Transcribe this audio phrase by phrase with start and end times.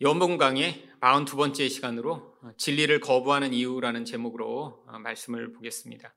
[0.00, 6.14] 연봉 강의 42번째 시간으로 진리를 거부하는 이유라는 제목으로 말씀을 보겠습니다.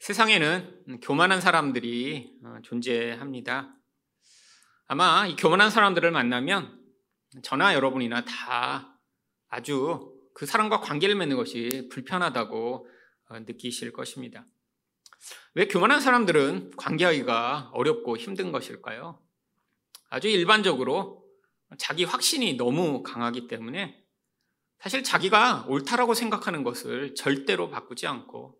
[0.00, 3.72] 세상에는 교만한 사람들이 존재합니다.
[4.86, 6.76] 아마 이 교만한 사람들을 만나면
[7.44, 8.98] 저나 여러분이나 다
[9.46, 12.88] 아주 그 사람과 관계를 맺는 것이 불편하다고
[13.46, 14.44] 느끼실 것입니다.
[15.54, 19.22] 왜 교만한 사람들은 관계하기가 어렵고 힘든 것일까요?
[20.10, 21.23] 아주 일반적으로
[21.78, 24.02] 자기 확신이 너무 강하기 때문에
[24.78, 28.58] 사실 자기가 옳다라고 생각하는 것을 절대로 바꾸지 않고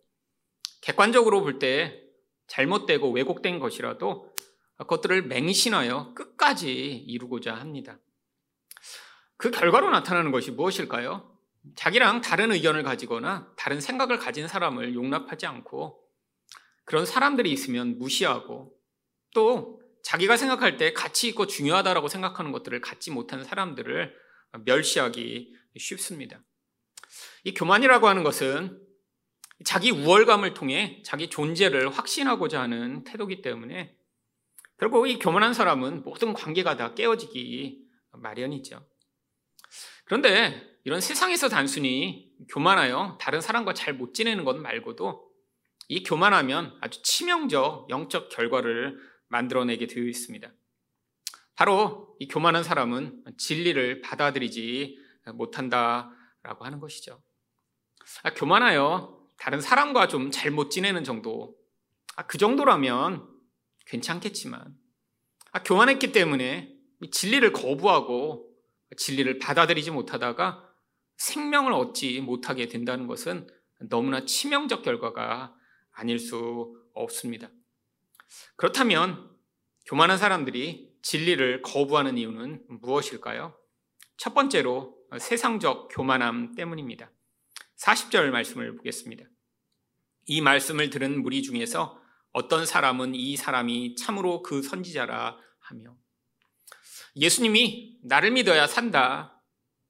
[0.81, 2.01] 객관적으로 볼 때
[2.47, 4.33] 잘못되고 왜곡된 것이라도
[4.77, 7.99] 그것들을 맹신하여 끝까지 이루고자 합니다.
[9.37, 11.31] 그 결과로 나타나는 것이 무엇일까요?
[11.75, 15.99] 자기랑 다른 의견을 가지거나 다른 생각을 가진 사람을 용납하지 않고
[16.83, 18.73] 그런 사람들이 있으면 무시하고
[19.33, 24.15] 또 자기가 생각할 때 가치 있고 중요하다라고 생각하는 것들을 갖지 못한 사람들을
[24.63, 26.43] 멸시하기 쉽습니다.
[27.43, 28.79] 이 교만이라고 하는 것은
[29.65, 33.97] 자기 우월감을 통해 자기 존재를 확신하고자 하는 태도기 때문에
[34.77, 37.81] 결국 이 교만한 사람은 모든 관계가 다 깨어지기
[38.11, 38.87] 마련이죠.
[40.05, 45.31] 그런데 이런 세상에서 단순히 교만하여 다른 사람과 잘 못 지내는 것 말고도
[45.87, 50.51] 이 교만하면 아주 치명적 영적 결과를 만들어내게 되어 있습니다.
[51.55, 54.97] 바로 이 교만한 사람은 진리를 받아들이지
[55.33, 57.23] 못한다라고 하는 것이죠.
[58.23, 61.55] 아, 교만하여 다른 사람과 좀 잘못 지내는 정도,
[62.15, 63.27] 아, 그 정도라면
[63.87, 64.75] 괜찮겠지만,
[65.51, 66.75] 아, 교만했기 때문에
[67.11, 68.51] 진리를 거부하고
[68.97, 70.69] 진리를 받아들이지 못하다가
[71.17, 73.47] 생명을 얻지 못하게 된다는 것은
[73.89, 75.55] 너무나 치명적 결과가
[75.91, 77.49] 아닐 수 없습니다.
[78.55, 79.29] 그렇다면
[79.85, 83.55] 교만한 사람들이 진리를 거부하는 이유는 무엇일까요?
[84.17, 87.11] 첫 번째로 세상적 교만함 때문입니다.
[87.77, 89.25] 40절 말씀을 보겠습니다.
[90.27, 95.95] 이 말씀을 들은 무리 중에서 어떤 사람은 이 사람이 참으로 그 선지자라 하며
[97.15, 99.41] 예수님이 나를 믿어야 산다.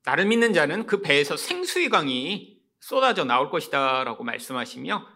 [0.04, 5.08] 나를 믿는 자는 그 배에서 생수의 강이 쏟아져 나올 것이다 라고 말씀하시며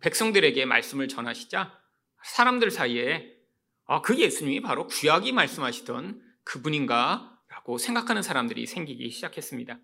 [0.00, 1.83] 백성들에게 말씀을 전하시자
[2.24, 3.30] 사람들 사이에
[3.86, 7.30] 아, 그 예수님이 바로 구약이 말씀하시던 그분인가?
[7.48, 9.78] 라고 생각하는 사람들이 생기기 시작했습니다.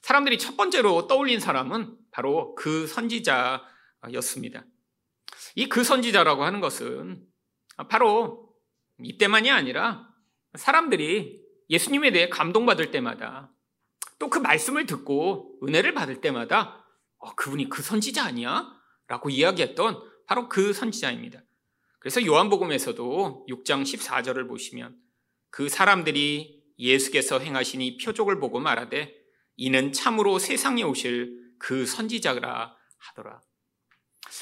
[0.00, 4.64] 사람들이 첫 번째로 떠올린 사람은 바로 그 선지자였습니다.
[5.54, 7.24] 이 그 선지자라고 하는 것은
[7.88, 8.52] 바로
[9.02, 10.08] 이때만이 아니라
[10.54, 11.40] 사람들이
[11.70, 13.52] 예수님에 대해 감동받을 때마다
[14.18, 16.86] 또 그 말씀을 듣고 은혜를 받을 때마다
[17.18, 18.72] 어, 그분이 그 선지자 아니야?
[19.08, 21.42] 라고 이야기했던 바로 그 선지자입니다.
[21.98, 24.96] 그래서 요한복음에서도 6장 14절을 보시면
[25.50, 29.14] 그 사람들이 예수께서 행하신 이 표적을 보고 말하되
[29.56, 33.40] 이는 참으로 세상에 오실 그 선지자라 하더라.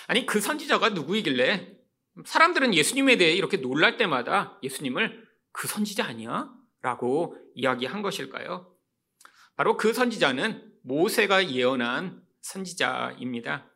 [0.07, 1.77] 아니 그 선지자가 누구이길래
[2.25, 6.51] 사람들은 예수님에 대해 이렇게 놀랄 때마다 예수님을 그 선지자 아니야?
[6.83, 8.75] 라고 이야기한 것일까요?
[9.57, 13.70] 바로 그 선지자는 모세가 예언한 선지자입니다.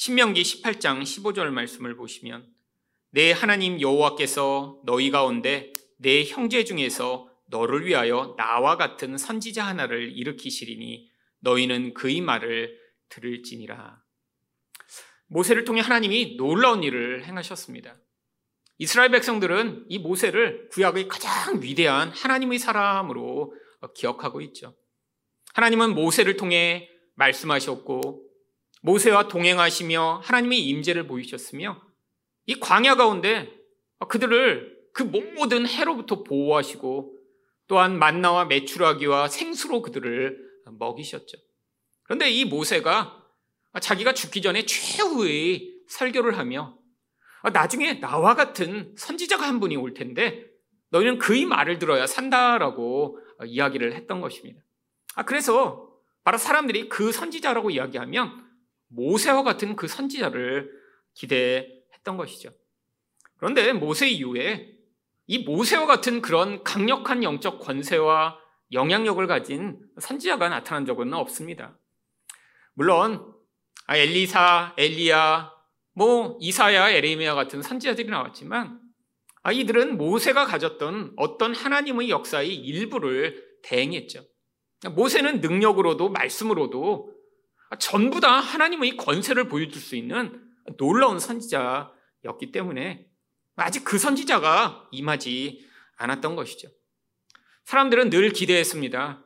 [0.00, 2.50] 신명기 18장 15절 말씀을 보시면
[3.10, 11.10] 내 하나님 여호와께서 너희 가운데 내 형제 중에서 너를 위하여 나와 같은 선지자 하나를 일으키시리니
[11.40, 12.78] 너희는 그의 말을
[13.10, 14.02] 들을지니라.
[15.26, 17.98] 모세를 통해 하나님이 놀라운 일을 행하셨습니다.
[18.78, 23.52] 이스라엘 백성들은 이 모세를 구약의 가장 위대한 하나님의 사람으로
[23.94, 24.74] 기억하고 있죠.
[25.52, 28.29] 하나님은 모세를 통해 말씀하셨고
[28.80, 31.80] 모세와 동행하시며 하나님의 임재를 보이셨으며
[32.46, 33.50] 이 광야 가운데
[34.08, 37.16] 그들을 그 모든 해로부터 보호하시고
[37.66, 41.38] 또한 만나와 메추라기와 생수로 그들을 먹이셨죠.
[42.02, 43.24] 그런데 이 모세가
[43.80, 46.76] 자기가 죽기 전에 최후의 설교를 하며
[47.52, 50.46] 나중에 나와 같은 선지자가 한 분이 올 텐데
[50.90, 54.60] 너희는 그의 말을 들어야 산다라고 이야기를 했던 것입니다.
[55.26, 55.88] 그래서
[56.24, 58.49] 바로 사람들이 그 선지자라고 이야기하면
[58.90, 60.70] 모세와 같은 그 선지자를
[61.14, 62.50] 기대했던 것이죠.
[63.36, 64.76] 그런데 모세 이후에
[65.26, 68.38] 이 모세와 같은 그런 강력한 영적 권세와
[68.72, 71.78] 영향력을 가진 선지자가 나타난 적은 없습니다.
[72.74, 73.34] 물론
[73.86, 75.52] 아, 엘리사, 엘리야,
[75.94, 78.80] 뭐 이사야, 에레미야 같은 선지자들이 나왔지만
[79.42, 84.24] 아, 이들은 모세가 가졌던 어떤 하나님의 역사의 일부를 대행했죠.
[84.94, 87.19] 모세는 능력으로도 말씀으로도
[87.78, 90.42] 전부 다 하나님의 권세를 보여줄 수 있는
[90.76, 93.06] 놀라운 선지자였기 때문에
[93.56, 96.68] 아직 그 선지자가 임하지 않았던 것이죠.
[97.64, 99.24] 사람들은 늘 기대했습니다.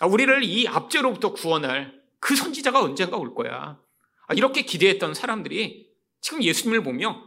[0.00, 3.80] 아, 우리를 이 압제로부터 구원할 그 선지자가 언젠가 올 거야.
[4.26, 5.88] 아, 이렇게 기대했던 사람들이
[6.20, 7.22] 지금 예수님을 보며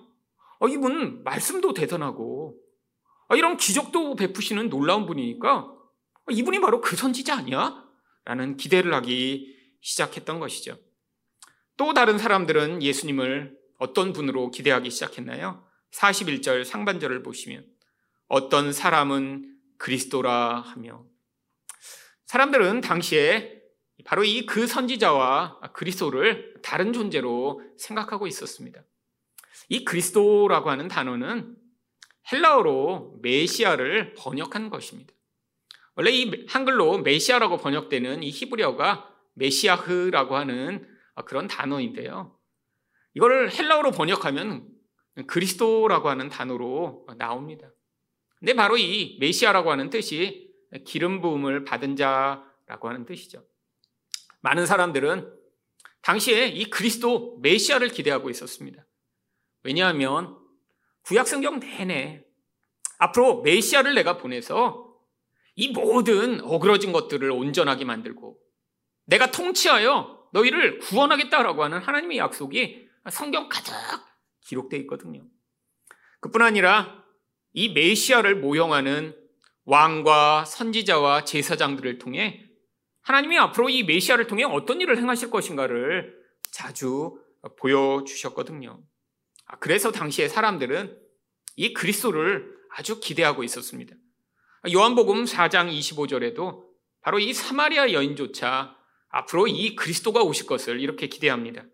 [0.59, 2.59] 어, 이분 말씀도 대단하고
[3.29, 5.73] 아, 이런 기적도 베푸시는 놀라운 분이니까
[6.29, 7.83] 이분이 바로 그 선지자 아니야?
[8.25, 10.77] 라는 기대를 하기 시작했던 것이죠.
[11.77, 15.65] 또 다른 사람들은 예수님을 어떤 분으로 기대하기 시작했나요?
[15.91, 17.65] 41절 상반절을 보시면
[18.27, 21.05] 어떤 사람은 그리스도라 하며
[22.25, 23.59] 사람들은 당시에
[24.05, 28.81] 바로 이 그 선지자와 그리스도를 다른 존재로 생각하고 있었습니다.
[29.69, 31.55] 이 그리스도라고 하는 단어는
[32.31, 35.13] 헬라어로 메시아를 번역한 것입니다.
[35.95, 39.08] 원래 이 한글로 메시아라고 번역되는 이 히브리어가
[39.39, 40.87] 메시아흐라고 하는
[41.25, 42.37] 그런 단어인데요.
[43.13, 44.67] 이걸 헬라어로 번역하면
[45.27, 47.71] 그리스도라고 하는 단어로 나옵니다.
[48.37, 50.53] 근데 바로 이 메시아라고 하는 뜻이
[50.85, 53.43] 기름 부음을 받은 자라고 하는 뜻이죠.
[54.41, 55.33] 많은 사람들은
[56.01, 58.85] 당시에 이 그리스도 메시아를 기대하고 있었습니다.
[59.63, 60.37] 왜냐하면
[61.01, 62.23] 구약 성경 내내
[62.99, 64.95] 앞으로 메시아를 내가 보내서
[65.55, 68.39] 이 모든 어그러진 것들을 온전하게 만들고
[69.09, 73.73] 내가 통치하여 너희를 구원하겠다라고 하는 하나님의 약속이 성경 가득
[74.41, 75.25] 기록되어 있거든요.
[76.19, 77.03] 그뿐 아니라
[77.53, 79.15] 이 메시아를 모형하는
[79.65, 82.45] 왕과 선지자와 제사장들을 통해
[83.01, 86.15] 하나님이 앞으로 이 메시아를 통해 어떤 일을 행하실 것인가를
[86.51, 87.19] 자주
[87.57, 88.79] 보여주셨거든요.
[89.45, 90.95] 아, 그래서 당시에 사람들은
[91.55, 93.95] 이 그리스도를 아주 기대하고 있었습니다.
[94.71, 96.63] 요한복음 4장 25절에도
[97.01, 98.78] 바로 이 사마리아 여인조차
[99.09, 101.65] 앞으로 이 그리스도가 오실 것을 이렇게 기대합니다.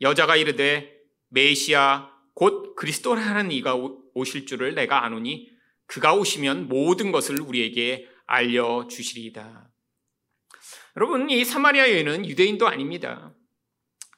[0.00, 0.96] 여자가 이르되
[1.28, 3.76] 메시아 곧 그리스도라는 이가
[4.14, 5.50] 오실 줄을 내가 아노니
[5.86, 9.70] 그가 오시면 모든 것을 우리에게 알려 주시리이다.
[10.96, 13.34] 여러분 이 사마리아 여인은 유대인도 아닙니다.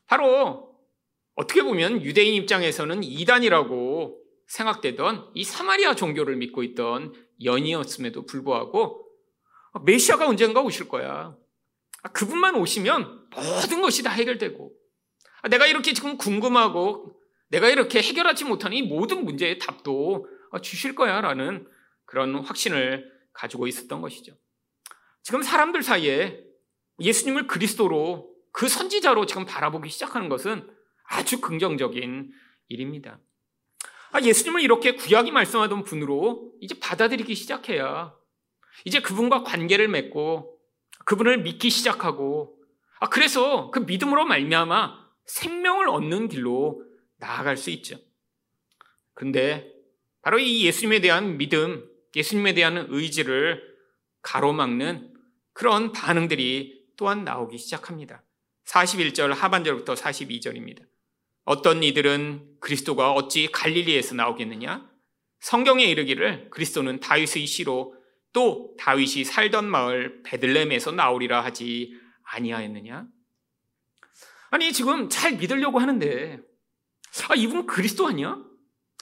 [0.07, 0.77] 바로
[1.35, 7.13] 어떻게 보면 유대인 입장에서는 이단이라고 생각되던 이 사마리아 종교를 믿고 있던
[7.45, 9.07] 연이었음에도 불구하고
[9.85, 11.37] 메시아가 언젠가 오실 거야.
[12.13, 14.73] 그분만 오시면 모든 것이 다 해결되고
[15.51, 17.17] 내가 이렇게 지금 궁금하고
[17.49, 20.27] 내가 이렇게 해결하지 못하는 이 모든 문제의 답도
[20.63, 21.67] 주실 거야 라는
[22.05, 24.35] 그런 확신을 가지고 있었던 것이죠.
[25.23, 26.43] 지금 사람들 사이에
[27.01, 30.69] 예수님을 그리스도로 그 선지자로 지금 바라보기 시작하는 것은
[31.05, 32.33] 아주 긍정적인
[32.69, 33.21] 일입니다.
[34.11, 38.15] 아, 예수님을 이렇게 구약이 말씀하던 분으로 이제 받아들이기 시작해야
[38.85, 40.58] 이제 그분과 관계를 맺고
[41.09, 42.55] 그분을 믿기 시작하고
[43.01, 46.85] 아, 그래서 그 믿음으로 말미암아 생명을 얻는 길로
[47.17, 47.97] 나아갈 수 있죠.
[49.15, 49.73] 근데
[50.21, 53.63] 바로 이 예수님에 대한 믿음, 예수님에 대한 의지를
[54.21, 55.15] 가로막는
[55.55, 58.23] 그런 반응들이 또한 나오기 시작합니다.
[58.67, 60.85] 41절 하반절부터 42절입니다.
[61.45, 64.87] 어떤 이들은 그리스도가 어찌 갈릴리에서 나오겠느냐?
[65.41, 67.98] 성경에 이르기를 그리스도는 다윗의 시로
[68.39, 71.93] 또 다윗이 살던 마을 베들렘에서 나오리라 하지
[72.23, 73.05] 아니하였느냐?
[74.51, 76.39] 아니 지금 잘 믿으려고 하는데
[77.31, 78.29] 아 이분 그리스도 아니야?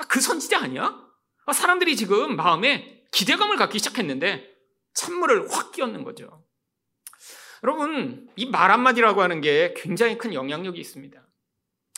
[0.00, 0.98] 아, 그 선지자 아니야?
[1.44, 4.48] 아, 사람들이 지금 마음에 기대감을 갖기 시작했는데
[4.94, 6.42] 찬물을 확 끼얹는 거죠.
[7.62, 11.20] 여러분 이 말 한마디라고 하는 게 굉장히 큰 영향력이 있습니다.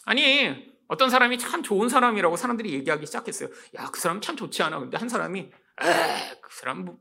[0.06, 0.56] 아니
[0.88, 3.48] 어떤 사람이 참 좋은 사람이라고 사람들이 얘기하기 시작했어요.
[3.76, 4.80] 야 그 사람 참 좋지 않아.
[4.80, 6.98] 근데 한 사람이 에그 사람 뭐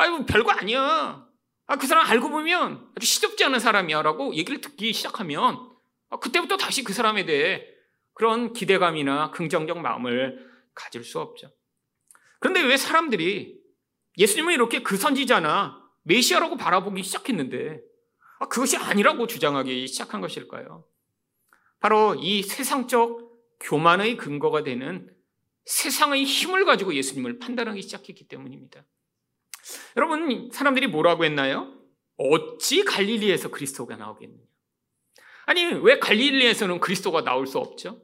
[0.00, 1.30] 아유 뭐 별거 아니야.
[1.70, 5.70] 아 그 사람 알고 보면 아주 시덥지 않은 사람이야 라고 얘기를 듣기 시작하면
[6.08, 7.64] 아, 그때부터 다시 그 사람에 대해
[8.14, 11.52] 그런 기대감이나 긍정적 마음을 가질 수 없죠.
[12.40, 13.60] 그런데 왜 사람들이
[14.18, 17.80] 예수님을 이렇게 그 선지자나 메시아라고 바라보기 시작했는데
[18.40, 20.84] 아, 그것이 아니라고 주장하기 시작한 것일까요?
[21.78, 23.30] 바로 이 세상적
[23.60, 25.08] 교만의 근거가 되는
[25.66, 28.84] 세상의 힘을 가지고 예수님을 판단하기 시작했기 때문입니다.
[29.96, 31.74] 여러분, 사람들이 뭐라고 했나요?
[32.16, 34.42] 어찌 갈릴리에서 그리스도가 나오겠느냐?
[35.46, 38.00] 아니, 왜 갈릴리에서는 그리스도가 나올 수 없죠?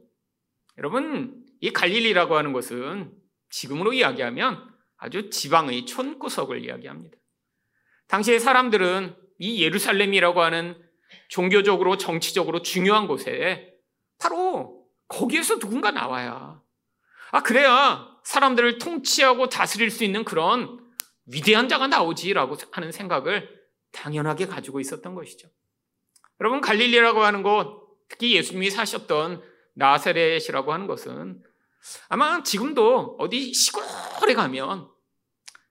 [0.79, 3.13] 여러분, 이 갈릴리라고 하는 것은
[3.51, 7.17] 지금으로 이야기하면 아주 지방의 촌구석을 이야기합니다.
[8.09, 10.81] 당시의 사람들은 이 예루살렘이라고 하는
[11.29, 13.75] 종교적으로 정치적으로 중요한 곳에
[14.19, 16.61] 바로 거기에서 누군가 나와야
[17.33, 20.85] 아 그래야 사람들을 통치하고 다스릴 수 있는 그런
[21.27, 23.49] 위대한 자가 나오지라고 하는 생각을
[23.93, 25.49] 당연하게 가지고 있었던 것이죠.
[26.41, 29.43] 여러분 갈릴리라고 하는 곳 특히 예수님이 사셨던
[29.75, 31.43] 나사렛이라고 하는 것은
[32.09, 34.89] 아마 지금도 어디 시골에 가면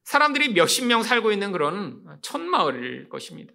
[0.04, 3.54] 사람들이 몇십 명 살고 있는 그런 촌마을일 것입니다.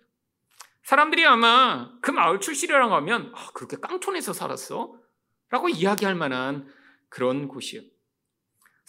[0.82, 4.92] 사람들이 아마 그 마을 출신이라고 하면 아, 그렇게 깡촌에서 살았어?
[5.50, 6.68] 라고 이야기할 만한
[7.08, 7.82] 그런 곳이요.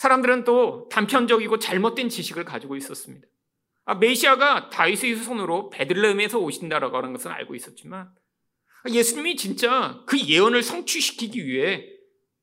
[0.02, 3.28] 사람들은 또 단편적이고 잘못된 지식을 가지고 있었습니다.
[3.86, 8.10] 아, 메시아가 다윗의 손으로 베들레헴에서 오신다라고 하는 것은 알고 있었지만
[8.90, 11.86] 예수님이 진짜 그 예언을 성취시키기 위해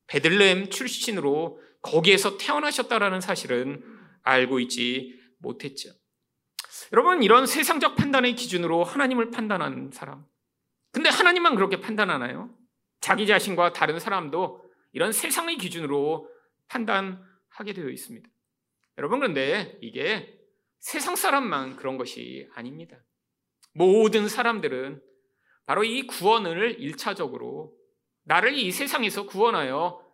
[0.07, 3.83] 베들레헴 출신으로 거기에서 태어나셨다라는 사실은
[4.23, 5.89] 알고 있지 못했죠.
[6.93, 10.23] 여러분 이런 세상적 판단의 기준으로 하나님을 판단하는 사람.
[10.93, 12.55] 근데 하나님만 그렇게 판단하나요?
[13.01, 14.63] 자기 자신과 다른 사람도
[14.93, 16.29] 이런 세상의 기준으로
[16.69, 17.27] 판단
[17.59, 18.27] 하게 되어 있습니다.
[18.97, 20.39] 여러분 그런데 이게
[20.79, 22.97] 세상 사람만 그런 것이 아닙니다.
[23.73, 25.01] 모든 사람들은
[25.65, 27.75] 바로 이 구원을 일차적으로
[28.23, 30.05] 나를 이 세상에서 구원하여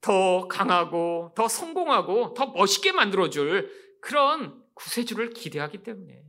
[0.00, 6.22] 더 강하고 더 성공하고 더 멋있게 만들어줄 그런 구세주를 기대하기 때문에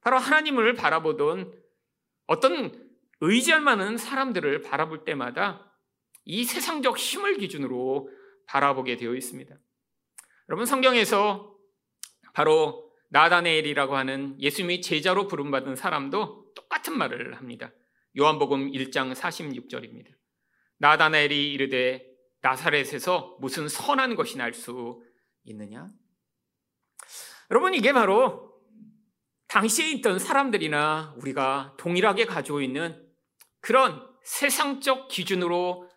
[0.00, 1.52] 바로 하나님을 바라보던
[2.26, 2.88] 어떤
[3.20, 5.72] 의지할 만한 사람들을 바라볼 때마다
[6.24, 8.10] 이 세상적 힘을 기준으로
[8.46, 9.56] 바라보게 되어 있습니다.
[10.48, 11.54] 여러분 성경에서
[12.32, 17.70] 바로 나다네엘이라고 하는 예수님의 제자로 부름받은 사람도 똑같은 말을 합니다.
[18.18, 20.08] 요한복음 1장 46절입니다.
[20.78, 22.06] 나다나엘이 이르되
[22.40, 25.02] 나사렛에서 무슨 선한 것이 날 수
[25.44, 25.88] 있느냐?
[27.50, 28.54] 여러분 이게 바로
[29.48, 33.06] 당시에 있던 사람들이나 우리가 동일하게 가지고 있는
[33.60, 35.90] 그런 세상적 기준으로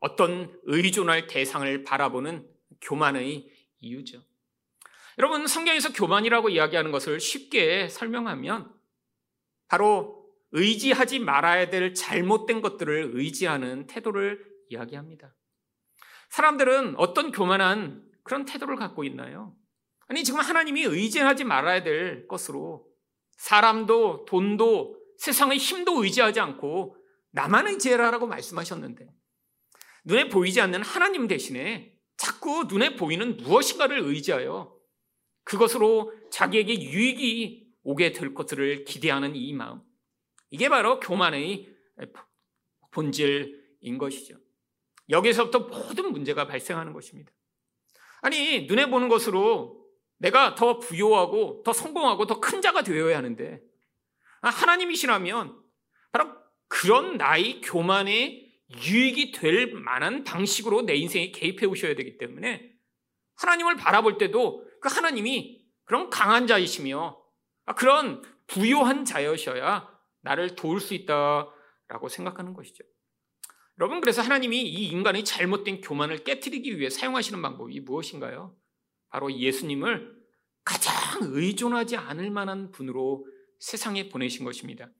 [0.00, 2.48] 어떤 의존할 대상을 바라보는
[2.80, 4.22] 교만의 이유죠.
[5.18, 8.72] 여러분 성경에서 교만이라고 이야기하는 것을 쉽게 설명하면
[9.68, 15.34] 바로 의지하지 말아야 될 잘못된 것들을 의지하는 태도를 이야기합니다.
[16.30, 19.54] 사람들은 어떤 교만한 그런 태도를 갖고 있나요?
[20.08, 22.86] 아니, 지금 하나님이 의지하지 말아야 될 것으로
[23.32, 26.96] 사람도 돈도 세상의 힘도 의지하지 않고
[27.30, 29.08] 나만 의지해라라고 말씀하셨는데
[30.04, 34.74] 눈에 보이지 않는 하나님 대신에 자꾸 눈에 보이는 무엇인가를 의지하여
[35.44, 39.80] 그것으로 자기에게 유익이 오게 될 것들을 기대하는 이 마음.
[40.50, 41.68] 이게 바로 교만의
[42.90, 44.38] 본질인 것이죠.
[45.08, 47.32] 여기서부터 모든 문제가 발생하는 것입니다.
[48.22, 49.86] 아니, 눈에 보는 것으로
[50.18, 53.60] 내가 더 부요하고 더 성공하고 더 큰 자가 되어야 하는데,
[54.40, 55.62] 아, 하나님이시라면
[56.10, 56.32] 바로
[56.68, 62.72] 그런 나의 교만에 유익이 될 만한 방식으로 내 인생에 개입해 오셔야 되기 때문에
[63.36, 67.16] 하나님을 바라볼 때도 그 하나님이 그런 강한 자이시며
[67.66, 69.88] 아, 그런 부요한 자여셔야
[70.22, 72.84] 나를 도울 수 있다라고 생각하는 것이죠.
[73.78, 78.56] 여러분, 그래서 하나님이 이 인간의 잘못된 교만을 깨뜨리기 위해 사용하시는 방법이 무엇인가요?
[79.08, 80.16] 바로 예수님을
[80.64, 83.26] 가장 의존하지 않을 만한 분으로
[83.60, 84.90] 세상에 보내신 것입니다.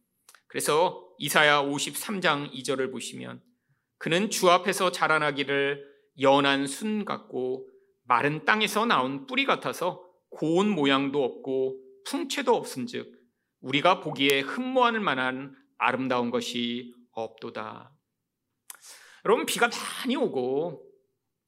[0.47, 3.43] 그래서 이사야 53장 2절을 보시면
[3.99, 5.85] 그는 주 앞에서 자라나기를
[6.21, 7.69] 연한 순 같고
[8.05, 13.13] 마른 땅에서 나온 뿌리 같아서 고운 모양도 없고 풍채도 없은즉
[13.61, 17.93] 우리가 보기에 흠모하는 만한 아름다운 것이 없도다.
[19.25, 20.87] 여러분 비가 많이 오고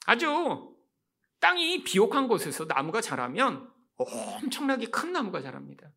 [0.07, 0.75] 아주
[1.40, 5.90] 땅이 비옥한 곳에서 나무가 자라면 엄청나게 큰 나무가 자랍니다.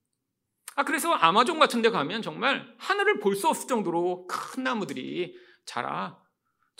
[0.75, 6.22] 아 그래서 아마존 같은 데 가면 정말 하늘을 볼 수 없을 정도로 큰 나무들이 자라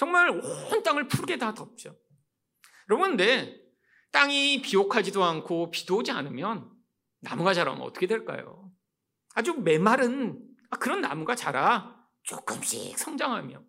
[0.02, 1.96] 정말 온 땅을 푸르게 다 덮죠.
[2.88, 3.62] 근데
[4.12, 6.72] 땅이 비옥하지도 않고 비도 오지 않으면
[7.20, 8.72] 나무가 자라면 어떻게 될까요?
[9.36, 10.44] 아주 메마른
[10.80, 13.64] 그런 나무가 자라 조금씩 성장하며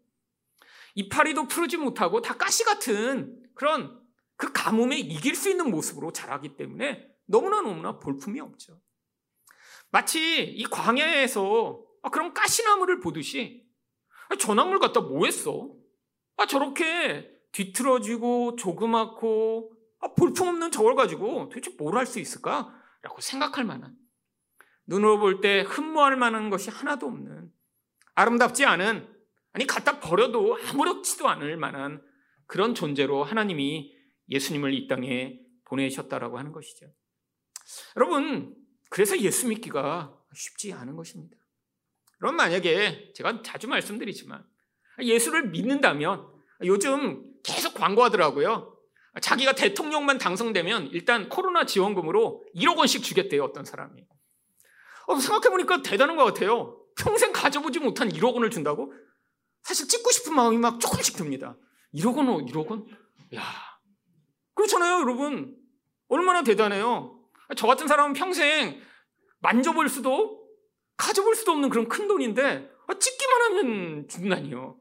[0.94, 4.00] 이파리도 푸르지 못하고 다 가시 같은 그런
[4.36, 8.80] 그 가뭄에 이길 수 있는 모습으로 자라기 때문에 너무나 너무나 볼품이 없죠.
[9.90, 13.66] 마치 이 광야에서 아, 그런 가시나무를 보듯이
[14.30, 15.81] 아, 저 나무를 갖다 뭐 했어?
[16.42, 19.72] 아, 저렇게 뒤틀어지고 조그맣고
[20.16, 22.74] 볼품없는 저걸 가지고 도대체 뭘 할 수 있을까?
[23.02, 23.96] 라고 생각할 만한
[24.86, 27.52] 눈으로 볼 때 흠모할 만한 것이 하나도 없는
[28.14, 29.08] 아름답지 않은
[29.52, 32.02] 아니 갖다 버려도 아무렇지도 않을 만한
[32.46, 33.94] 그런 존재로 하나님이
[34.28, 36.86] 예수님을 이 땅에 보내셨다라고 하는 것이죠.
[37.96, 38.56] 여러분
[38.90, 41.36] 그래서 예수 믿기가 쉽지 않은 것입니다.
[42.20, 44.44] 여러분 만약에 제가 자주 말씀드리지만
[45.00, 46.31] 예수를 믿는다면
[46.64, 48.76] 요즘 계속 광고하더라고요.
[49.20, 54.06] 자기가 대통령만 당선되면 일단 코로나 지원금으로 1억 원씩 주겠대요 어떤 사람이.
[55.06, 56.78] 어, 생각해보니까 대단한 것 같아요.
[56.96, 58.92] 평생 가져보지 못한 1억 원을 준다고?
[59.62, 61.56] 사실 찍고 싶은 마음이 막 조금씩 듭니다.
[61.94, 62.86] 1억 원, 1억 원?
[63.34, 63.42] 야
[64.54, 65.56] 그렇잖아요, 여러분.
[66.08, 67.18] 얼마나 대단해요.
[67.56, 68.80] 저 같은 사람은 평생
[69.40, 70.42] 만져볼 수도
[70.96, 74.78] 가져볼 수도 없는 그런 큰 돈인데 아, 찍기만 하면 죽나니요.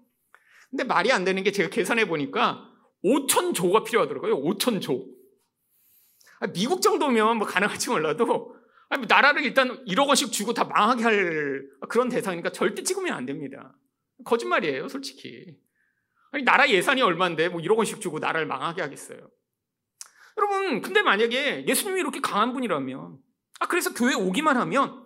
[0.71, 2.67] 근데 말이 안 되는 게 제가 계산해 보니까
[3.03, 4.41] 5천 조가 필요하더라고요.
[4.41, 5.05] 5천조.
[6.39, 11.69] 아, 미국 정도면 뭐 가능할지 몰라도 뭐 나라를 일단 1억 원씩 주고 다 망하게 할
[11.87, 13.75] 그런 대상이니까 절대 찍으면 안 됩니다.
[14.25, 15.57] 거짓말이에요, 솔직히.
[16.31, 19.29] 아니, 나라 예산이 얼마인데 뭐 1억 원씩 주고 나라를 망하게 하겠어요.
[20.37, 23.17] 여러분, 근데 만약에 예수님이 이렇게 강한 분이라면,
[23.59, 25.05] 아, 그래서 교회 오기만 하면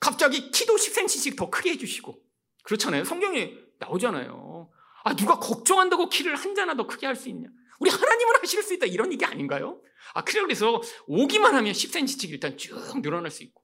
[0.00, 2.20] 갑자기 키도 10cm씩 더 크게 해주시고,
[2.64, 3.04] 그렇잖아요.
[3.04, 4.70] 성경에 나오잖아요.
[5.04, 7.48] 아, 누가 걱정한다고 키를 한 자나 더 크게 할 수 있냐?
[7.78, 8.86] 우리 하나님은 하실 수 있다.
[8.86, 9.80] 이런 얘기 아닌가요?
[10.14, 13.62] 아, 그래, 그래서 오기만 하면 10cm씩 일단 쭉 늘어날 수 있고,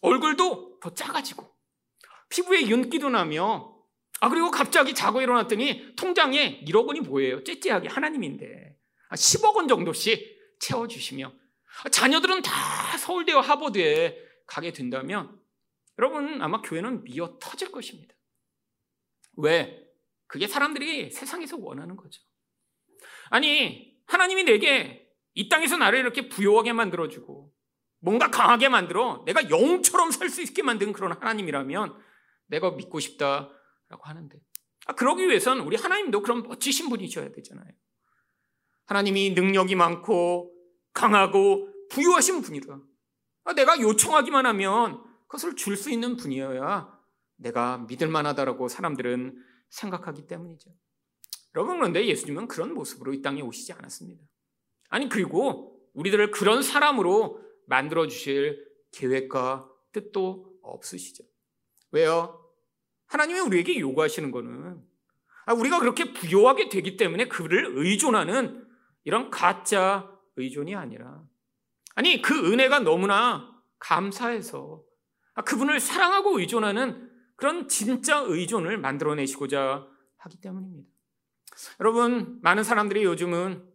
[0.00, 1.48] 얼굴도 더 작아지고,
[2.28, 3.76] 피부에 윤기도 나며,
[4.20, 7.42] 아, 그리고 갑자기 자고 일어났더니 통장에 1억 원이 뭐예요?
[7.44, 8.76] 째째하게 하나님인데.
[9.12, 11.32] 10억 아, 원 정도씩 채워주시며,
[11.84, 15.38] 아, 자녀들은 다 서울대와 하버드에 가게 된다면,
[15.98, 18.14] 여러분, 아마 교회는 미어 터질 것입니다.
[19.36, 19.81] 왜?
[20.32, 22.22] 그게 사람들이 세상에서 원하는 거죠.
[23.28, 27.52] 아니, 하나님이 내게 이 땅에서 나를 이렇게 부요하게 만들어주고,
[28.00, 32.02] 뭔가 강하게 만들어 내가 영처럼 살 수 있게 만든 그런 하나님이라면
[32.46, 34.40] 내가 믿고 싶다라고 하는데.
[34.86, 37.70] 아, 그러기 위해서는 우리 하나님도 그런 멋지신 분이셔야 되잖아요.
[38.86, 40.50] 하나님이 능력이 많고
[40.94, 42.80] 강하고 부유하신 분이라.
[43.44, 46.90] 아, 내가 요청하기만 하면 그것을 줄 수 있는 분이어야
[47.36, 50.70] 내가 믿을 만하다라고 사람들은 생각하기 때문이죠.
[51.54, 54.22] 여러분 그런데 예수님은 그런 모습으로 이 땅에 오시지 않았습니다.
[54.88, 61.24] 아니 그리고 우리들을 그런 사람으로 만들어 주실 계획과 뜻도 없으시죠.
[61.90, 62.38] 왜요?
[63.06, 64.82] 하나님이 우리에게 요구하시는 거는
[65.44, 68.66] 아, 우리가 그렇게 부요하게 되기 때문에 그를 의존하는
[69.04, 71.22] 이런 가짜 의존이 아니라
[71.94, 74.82] 아니 그 은혜가 너무나 감사해서
[75.34, 77.10] 아, 그분을 사랑하고 의존하는
[77.42, 79.84] 그런 진짜 의존을 만들어내시고자
[80.18, 80.88] 하기 때문입니다.
[81.80, 83.68] 여러분 많은 사람들이 요즘은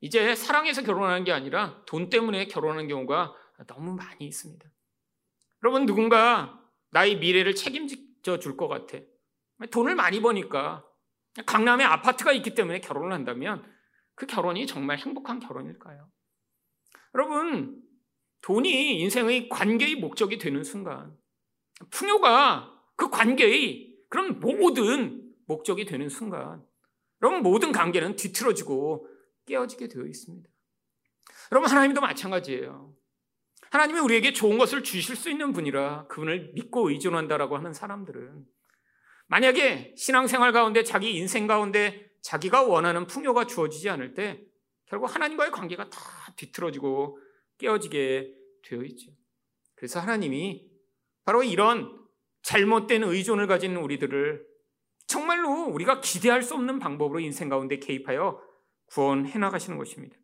[0.00, 3.34] 이제 사랑해서 결혼하는 게 아니라 돈 때문에 결혼하는 경우가
[3.66, 4.66] 너무 많이 있습니다.
[5.62, 6.58] 여러분 누군가
[6.92, 8.96] 나의 미래를 책임져 줄 것 같아.
[9.70, 10.82] 돈을 많이 버니까
[11.44, 13.70] 강남에 아파트가 있기 때문에 결혼을 한다면
[14.14, 16.10] 그 결혼이 정말 행복한 결혼일까요?
[17.14, 17.82] 여러분,
[18.40, 21.14] 돈이 인생의 관계의 목적이 되는 순간,
[21.90, 26.62] 풍요가 그 관계의 그런 모든 목적이 되는 순간,
[27.22, 29.08] 여러분, 모든 관계는 뒤틀어지고
[29.46, 30.46] 깨어지게 되어 있습니다.
[31.50, 32.94] 여러분, 하나님도 마찬가지예요.
[33.70, 38.44] 하나님이 우리에게 좋은 것을 주실 수 있는 분이라 그분을 믿고 의존한다라고 하는 사람들은
[39.28, 44.44] 만약에 신앙생활 가운데 자기 인생 가운데 자기가 원하는 풍요가 주어지지 않을 때
[44.84, 46.00] 결국 하나님과의 관계가 다
[46.36, 47.18] 뒤틀어지고
[47.56, 48.34] 깨어지게
[48.64, 49.12] 되어 있죠.
[49.74, 50.68] 그래서 하나님이
[51.24, 51.99] 바로 이런
[52.42, 54.46] 잘못된 의존을 가진 우리들을
[55.06, 58.40] 정말로 우리가 기대할 수 없는 방법으로 인생 가운데 개입하여
[58.86, 60.16] 구원해 나가시는 것입니다.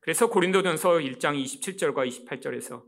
[0.00, 2.84] 그래서 고린도전서 1장 27절과 28절에서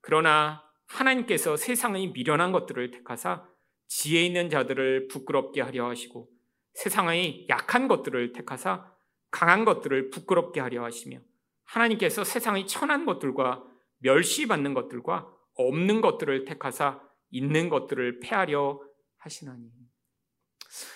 [0.00, 3.46] 그러나 하나님께서 세상의 미련한 것들을 택하사
[3.88, 6.28] 지혜 있는 자들을 부끄럽게 하려 하시고
[6.74, 8.92] 세상의 약한 것들을 택하사
[9.30, 11.18] 강한 것들을 부끄럽게 하려 하시며
[11.64, 13.64] 하나님께서 세상의 천한 것들과
[13.98, 18.80] 멸시받는 것들과 없는 것들을 택하사 있는 것들을 패하려
[19.18, 19.70] 하시나니.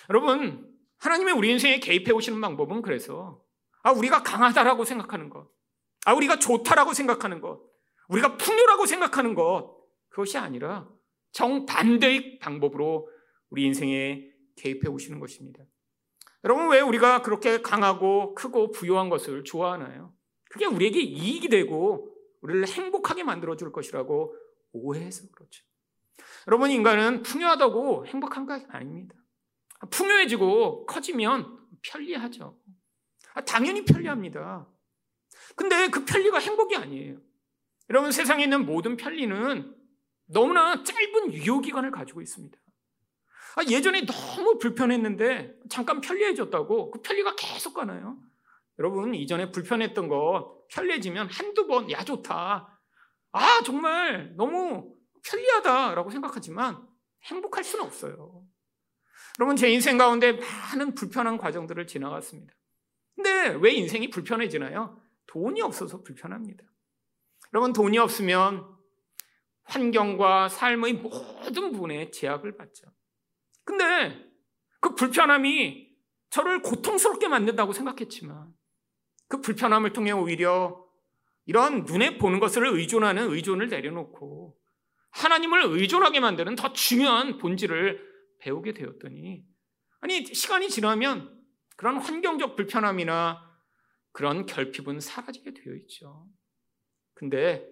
[0.09, 3.43] 여러분, 하나님의 우리 인생에 개입해 오시는 방법은 그래서
[3.83, 5.49] 아, 우리가 강하다라고 생각하는 것,
[6.05, 7.61] 아, 우리가 좋다라고 생각하는 것,
[8.09, 9.75] 우리가 풍요라고 생각하는 것,
[10.09, 10.87] 그것이 아니라
[11.31, 13.09] 정반대의 방법으로
[13.49, 15.63] 우리 인생에 개입해 오시는 것입니다.
[16.43, 20.13] 여러분, 왜 우리가 그렇게 강하고 크고 부유한 것을 좋아하나요?
[20.49, 24.35] 그게 우리에게 이익이 되고 우리를 행복하게 만들어 줄 것이라고
[24.73, 25.63] 오해해서 그렇죠.
[26.47, 29.15] 여러분, 인간은 풍요하다고 행복한 거 아닙니다.
[29.91, 32.57] 풍요해지고 커지면 편리하죠.
[33.33, 34.67] 아, 당연히 편리합니다.
[35.55, 37.17] 근데 그 편리가 행복이 아니에요.
[37.89, 39.75] 여러분, 세상에 있는 모든 편리는
[40.25, 42.57] 너무나 짧은 유효기간을 가지고 있습니다.
[43.57, 48.17] 아, 예전에 너무 불편했는데 잠깐 편리해졌다고 그 편리가 계속 가나요?
[48.79, 52.81] 여러분, 이전에 불편했던 거 편리해지면 한두 번, 야, 좋다.
[53.33, 56.87] 아, 정말 너무 편리하다라고 생각하지만
[57.23, 58.45] 행복할 수는 없어요.
[59.39, 62.53] 여러분, 제 인생 가운데 많은 불편한 과정들을 지나갔습니다.
[63.15, 65.01] 근데 왜 인생이 불편해지나요?
[65.27, 66.63] 돈이 없어서 불편합니다.
[67.53, 68.65] 여러분, 돈이 없으면
[69.63, 72.87] 환경과 삶의 모든 부분에 제약을 받죠.
[73.63, 74.31] 근데
[74.79, 75.91] 그 불편함이
[76.29, 78.53] 저를 고통스럽게 만든다고 생각했지만
[79.27, 80.83] 그 불편함을 통해 오히려
[81.45, 84.57] 이런 눈에 보는 것을 의존하는 의존을 내려놓고
[85.11, 89.43] 하나님을 의존하게 만드는 더 중요한 본질을 배우게 되었더니
[89.99, 91.39] 아니 시간이 지나면
[91.77, 93.49] 그런 환경적 불편함이나
[94.11, 96.27] 그런 결핍은 사라지게 되어 있죠.
[97.13, 97.65] 근데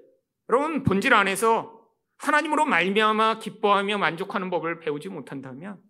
[0.50, 1.80] 여러분 본질 안에서
[2.18, 5.82] 하나님으로 말미암아 기뻐하며 만족하는 법을 배우지 못한다면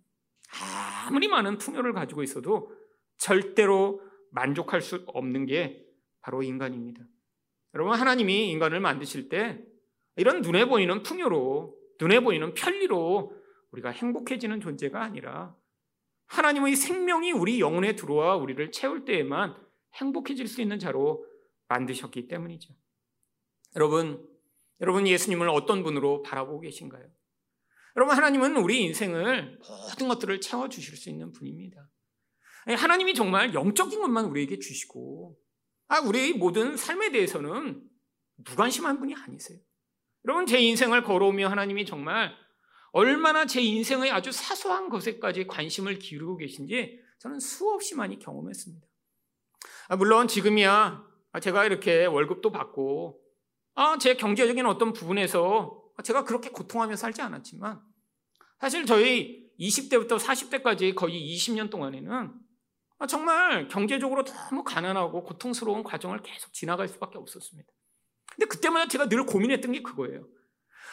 [1.08, 2.72] 아무리 많은 풍요를 가지고 있어도
[3.18, 5.84] 절대로 만족할 수 없는 게
[6.22, 7.02] 바로 인간입니다.
[7.74, 9.60] 여러분 하나님이 인간을 만드실 때
[10.16, 13.34] 이런 눈에 보이는 풍요로 눈에 보이는 편리로
[13.72, 15.56] 우리가 행복해지는 존재가 아니라
[16.28, 19.56] 하나님의 생명이 우리 영혼에 들어와 우리를 채울 때에만
[19.96, 21.26] 행복해질 수 있는 자로
[21.68, 22.74] 만드셨기 때문이죠.
[23.76, 24.28] 여러분,
[24.82, 27.06] 여러분 예수님을 어떤 분으로 바라보고 계신가요?
[27.96, 31.90] 여러분 하나님은 우리 인생을 모든 것들을 채워 주실 수 있는 분입니다.
[32.68, 35.38] 하나님이 정말 영적인 것만 우리에게 주시고
[35.88, 37.84] 아, 우리의 모든 삶에 대해서는
[38.36, 39.60] 무관심한 분이 아니세요.
[40.26, 42.34] 여러분 제 인생을 걸어오며 하나님이 정말
[42.92, 48.88] 얼마나 제 인생의 아주 사소한 것에까지 관심을 기울이고 계신지 저는 수없이 많이 경험했습니다.
[49.90, 51.06] 아, 물론 지금이야
[51.42, 53.22] 제가 이렇게 월급도 받고
[53.76, 57.82] 아, 제 경제적인 어떤 부분에서 제가 그렇게 고통하며 살지 않았지만
[58.60, 62.34] 사실 저희 20대부터 40대까지 거의 20년 동안에는
[63.08, 67.72] 정말 경제적으로 너무 가난하고 고통스러운 과정을 계속 지나갈 수밖에 없었습니다.
[68.40, 70.26] 근데 그때마다 제가 늘 고민했던 게 그거예요.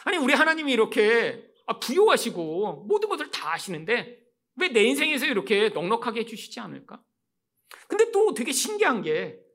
[0.03, 4.19] 아니, 우리 하나님이 이렇게 아, 부여하시고 모든 것을 다 아시는데
[4.57, 7.01] 왜 내 인생에서 이렇게 넉넉하게 해주시지 않을까?
[7.87, 9.47] 근데 또 되게 신기한 게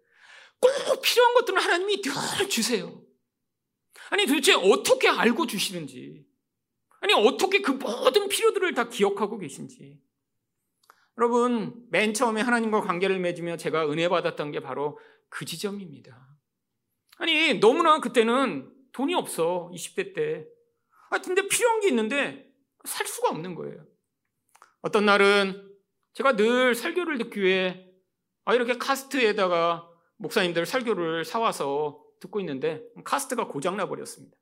[0.63, 3.03] 꼭 필요한 것들은 하나님이 늘 주세요.
[4.11, 6.25] 아니 도대체 어떻게 알고 주시는지
[7.01, 10.01] 아니 어떻게 그 모든 필요들을 다 기억하고 계신지
[11.19, 16.32] 여러분 맨 처음에 하나님과 관계를 맺으며 제가 은혜 받았던 게 바로 그 지점입니다.
[17.23, 20.45] 아니 너무나 그때는 돈이 없어 20대 때
[21.09, 22.53] 아, 근데 필요한 게 있는데
[22.85, 23.87] 살 수가 없는 거예요.
[24.81, 25.73] 어떤 날은
[26.15, 27.87] 제가 늘 설교를 듣기 위해
[28.45, 34.37] 아, 이렇게 카스트에다가 목사님들 설교를 사와서 듣고 있는데 카스트가 고장나 버렸습니다.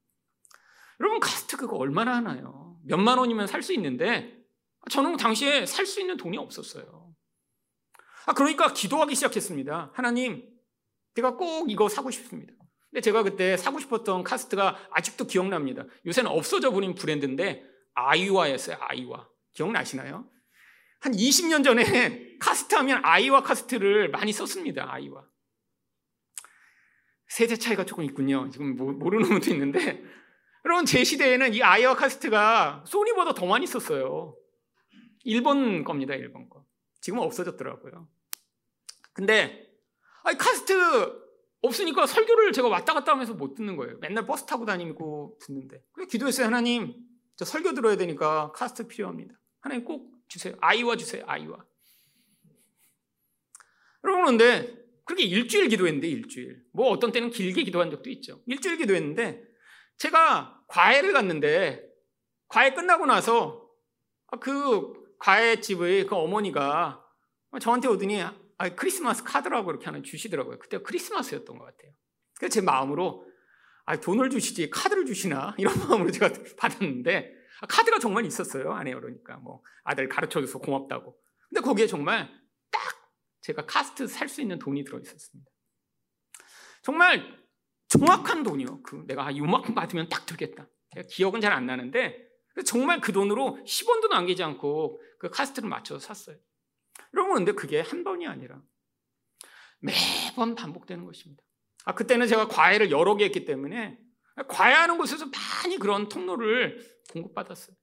[1.01, 2.79] 여러분 카스트 그거 얼마나 하나요?
[2.87, 4.43] 몇만 원이면 살 수 있는데
[4.91, 7.15] 저는 당시에 살 수 있는 돈이 없었어요.
[8.25, 9.91] 아 그러니까 기도하기 시작했습니다.
[9.93, 10.49] 하나님,
[11.15, 12.55] 제가 꼭 이거 사고 싶습니다.
[12.91, 15.85] 근데 제가 그때 사고 싶었던 카세트가 아직도 기억납니다.
[16.07, 18.77] 요새는 없어져 버린 브랜드인데 아이와였어요.
[18.81, 19.29] 아이와.
[19.53, 20.29] 기억나시나요?
[21.01, 24.93] 한 20년 전에 카세트 하면 아이와 카세트를 많이 썼습니다.
[24.93, 25.25] 아이와.
[27.29, 28.51] 세대 차이가 조금 있군요.
[28.51, 30.03] 지금 모르는 분도 있는데
[30.65, 34.37] 여러분 제 시대에는 이 아이와 카세트가 소니보다 더 많이 썼어요.
[35.23, 36.15] 일본 겁니다.
[36.15, 36.65] 일본 거.
[37.01, 38.09] 지금은 없어졌더라고요.
[39.13, 39.71] 근데
[40.25, 41.30] 아니 카세트
[41.63, 43.99] 없으니까 설교를 제가 왔다 갔다 하면서 못 듣는 거예요.
[43.99, 45.83] 맨날 버스 타고 다니고 듣는데.
[45.93, 46.47] 그래서 기도했어요.
[46.47, 46.95] 하나님,
[47.37, 49.35] 저 설교 들어야 되니까 카세트 필요합니다.
[49.61, 50.55] 하나님 꼭 주세요.
[50.61, 51.23] 아이와 주세요.
[51.27, 51.59] 아이와.
[54.05, 56.63] 여러분, 그런데 그렇게 일주일 기도했는데, 일주일.
[56.73, 58.43] 뭐 어떤 때는 길게 기도한 적도 있죠.
[58.47, 59.43] 일주일 기도했는데,
[59.99, 61.87] 제가 과외를 갔는데,
[62.49, 63.69] 과외 끝나고 나서
[64.41, 67.05] 그 과외집의 그 어머니가
[67.61, 68.23] 저한테 오더니
[68.61, 70.59] 아, 크리스마스 카드라고 이렇게 하나 주시더라고요.
[70.59, 71.93] 그때 크리스마스였던 것 같아요.
[72.37, 73.27] 그래서 제 마음으로
[73.87, 78.75] 아, 돈을 주시지 카드를 주시나 이런 마음으로 제가 받았는데 아, 카드가 정말 있었어요.
[78.75, 81.19] 안에 그러니까 뭐 아들 가르쳐줘서 고맙다고.
[81.49, 82.31] 근데 거기에 정말
[82.71, 82.83] 딱
[83.41, 85.51] 제가 카스트 살 수 있는 돈이 들어 있었습니다.
[86.83, 87.39] 정말
[87.89, 88.83] 정확한 돈이요.
[88.83, 90.69] 그 내가 이만큼 받으면 딱 들겠다.
[90.95, 92.15] 제가 기억은 잘 안 나는데
[92.67, 96.37] 정말 그 돈으로 10원도 남기지 않고 그 카스트를 맞춰서 샀어요.
[97.15, 98.63] 여러분, 근데 그게 한 번이 아니라
[99.81, 101.43] 매번 반복되는 것입니다.
[101.85, 103.99] 아, 그때는 제가 과외를 여러 개 했기 때문에
[104.49, 106.79] 과외하는 곳에서 많이 그런 통로를
[107.11, 107.77] 공급받았어요.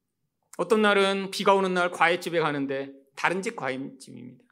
[0.58, 4.44] 어떤 날은 비가 오는 날 과외집에 가는데 다른 집 과외집입니다.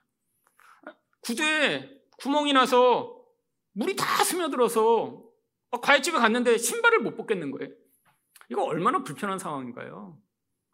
[1.21, 3.23] 구두에 구멍이 나서
[3.73, 5.23] 물이 다 스며들어서
[5.81, 7.73] 과외집에 갔는데 신발을 못 벗겠는 거예요.
[8.49, 10.17] 이거 얼마나 불편한 상황인가요?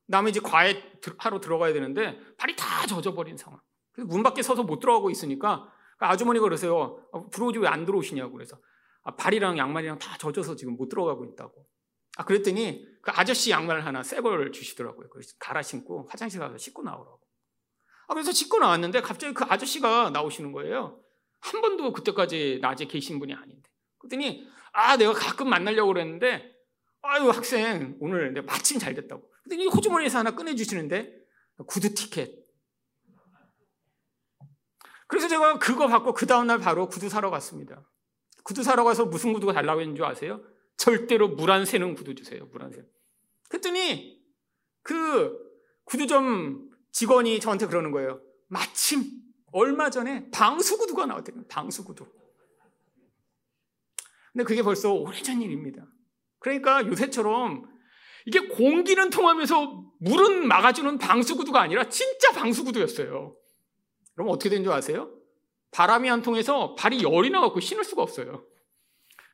[0.07, 0.83] 남의 집 과외
[1.17, 3.61] 하러 들어가야 되는데 발이 다 젖어버린 상황.
[4.05, 7.05] 문 밖에 서서 못 들어가고 있으니까 그 아주머니가 그러세요.
[7.13, 8.57] 아, 들어오지 왜 안 들어오시냐고 그래서
[9.03, 11.65] 아, 발이랑 양말이랑 다 젖어서 지금 못 들어가고 있다고.
[12.17, 15.09] 아 그랬더니 그 아저씨 양말 하나 새 걸 주시더라고요.
[15.09, 17.19] 그래서 갈아 신고 화장실 가서 씻고 나오라고.
[18.07, 20.99] 아 그래서 씻고 나왔는데 갑자기 그 아저씨가 나오시는 거예요.
[21.39, 23.69] 한 번도 그때까지 낮에 계신 분이 아닌데.
[23.97, 26.51] 그랬더니 아 내가 가끔 만나려고 그랬는데
[27.01, 29.29] 아유 학생 오늘 내가 마침 잘 됐다고.
[29.43, 31.15] 그랬더니 호주머니에서 하나 꺼내 주시는데
[31.67, 32.40] 구두 티켓
[35.11, 37.85] 그래서 제가 그거 받고 그 다음날 바로 구두 사러 갔습니다.
[38.45, 40.41] 구두 사러 가서 무슨 구두가 달라고 했는 줄 아세요?
[40.77, 42.45] 절대로 물 안 새는 구두 주세요.
[42.45, 42.81] 물 안 새.
[43.49, 44.23] 그랬더니
[44.83, 45.37] 그
[45.83, 48.21] 구두점 직원이 저한테 그러는 거예요.
[48.47, 49.03] 마침
[49.51, 51.43] 얼마 전에 방수 구두가 나왔대요.
[51.49, 52.05] 방수 구두.
[54.31, 55.85] 근데 그게 벌써 오래전 일입니다.
[56.39, 57.69] 그러니까 요새처럼
[58.27, 63.35] 이게 공기는 통하면서 물은 막아주는 방수 구두가 아니라 진짜 방수 구두였어요.
[64.13, 65.11] 그럼 어떻게 된 줄 아세요?
[65.71, 68.45] 바람이 안 통해서 발이 열이 나갖고 신을 수가 없어요.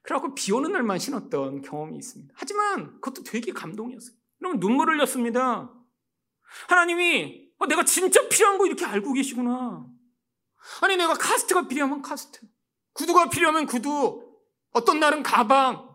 [0.04, 2.34] 그래갖고 비 오는 날만 신었던 경험이 있습니다.
[2.38, 4.16] 하지만 그것도 되게 감동이었어요.
[4.38, 5.74] 그러면 눈물 흘렸습니다.
[6.70, 9.86] 하나님이 어, 내가 진짜 필요한 거 이렇게 알고 계시구나.
[10.82, 12.42] 아니 내가 카스트가 필요하면 카스트,
[12.94, 14.24] 구두가 필요하면 구두,
[14.72, 15.88] 어떤 날은 가방.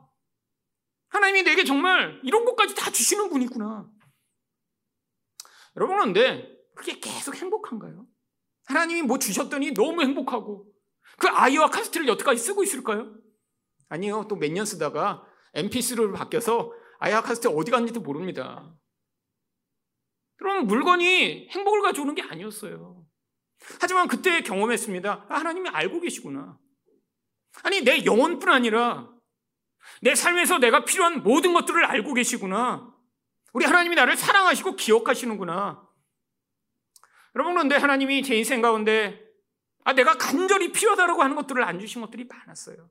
[1.08, 3.88] 하나님이 내게 정말 이런 것까지 다 주시는 분이구나.
[5.76, 8.06] 여러분 그런데 그게 계속 행복한가요?
[8.66, 10.66] 하나님이 뭐 주셨더니 너무 행복하고
[11.18, 13.14] 그 아이와 카스트를 여태까지 쓰고 있을까요?
[13.88, 14.26] 아니요.
[14.28, 18.72] 또 몇 년 쓰다가 MP3로 바뀌어서 아이와 카스트 어디 갔는지도 모릅니다.
[20.36, 23.04] 그럼 물건이 행복을 가져오는 게 아니었어요.
[23.80, 25.26] 하지만 그때 경험했습니다.
[25.28, 26.58] 아, 하나님이 알고 계시구나.
[27.62, 29.08] 아니, 내 영혼뿐 아니라
[30.00, 32.92] 내 삶에서 내가 필요한 모든 것들을 알고 계시구나.
[33.52, 35.86] 우리 하나님이 나를 사랑하시고 기억하시는구나.
[37.34, 39.20] 여러분, 그런데 하나님이 제 인생 가운데
[39.84, 42.88] 아, 내가 간절히 필요하다고 하는 것들을 안 주신 것들이 많았어요.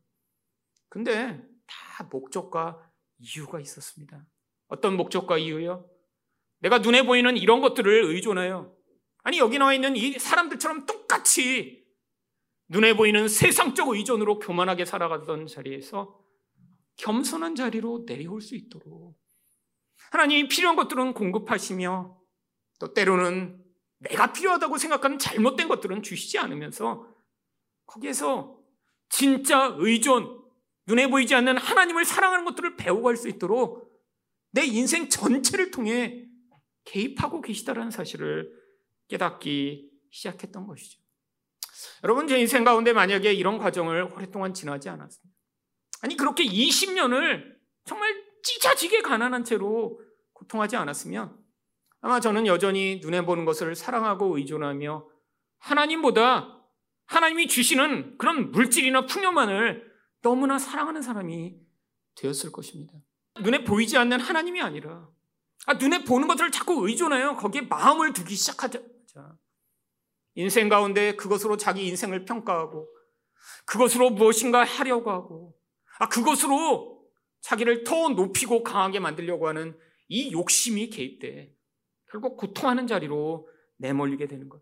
[0.90, 4.26] 근데 다 목적과 이유가 있었습니다.
[4.68, 5.90] 어떤 목적과 이유요?
[6.60, 8.76] 내가 눈에 보이는 이런 것들을 의존해요.
[9.24, 11.86] 아니, 여기 나와 있는 이 사람들처럼 똑같이
[12.68, 16.20] 눈에 보이는 세상적 의존으로 교만하게 살아가던 자리에서
[16.98, 19.18] 겸손한 자리로 내려올 수 있도록
[20.12, 22.18] 하나님이 필요한 것들은 공급하시며
[22.80, 23.62] 또 때로는
[24.02, 27.08] 내가 필요하다고 생각하는 잘못된 것들은 주시지 않으면서
[27.86, 28.60] 거기에서
[29.10, 30.42] 진짜 의존,
[30.88, 33.92] 눈에 보이지 않는 하나님을 사랑하는 것들을 배워갈 수 있도록
[34.52, 36.28] 내 인생 전체를 통해
[36.86, 38.52] 개입하고 계시다라는 사실을
[39.08, 41.00] 깨닫기 시작했던 것이죠.
[42.04, 45.38] 여러분, 제 인생 가운데 만약에 이런 과정을 오랫동안 지나지 않았습니다.
[46.02, 50.02] 아니, 그렇게 20년을 정말 찢어지게 가난한 채로
[50.34, 51.41] 고통하지 않았으면
[52.02, 55.08] 아마 저는 여전히 눈에 보는 것을 사랑하고 의존하며
[55.60, 56.60] 하나님보다
[57.06, 61.60] 하나님이 주시는 그런 물질이나 풍요만을 너무나 사랑하는 사람이
[62.16, 62.94] 되었을 것입니다.
[63.42, 65.08] 눈에 보이지 않는 하나님이 아니라
[65.68, 67.36] 아, 눈에 보는 것들을 자꾸 의존해요.
[67.36, 68.82] 거기에 마음을 두기 시작하자.
[70.36, 72.88] 인생 가운데 그것으로 자기 인생을 평가하고
[73.66, 75.56] 그것으로 무엇인가 하려고 하고
[76.00, 77.06] 아, 그것으로
[77.42, 81.54] 자기를 더 높이고 강하게 만들려고 하는 이 욕심이 개입돼
[82.12, 83.48] 결국 고통하는 자리로
[83.78, 84.62] 내몰리게 되는 것.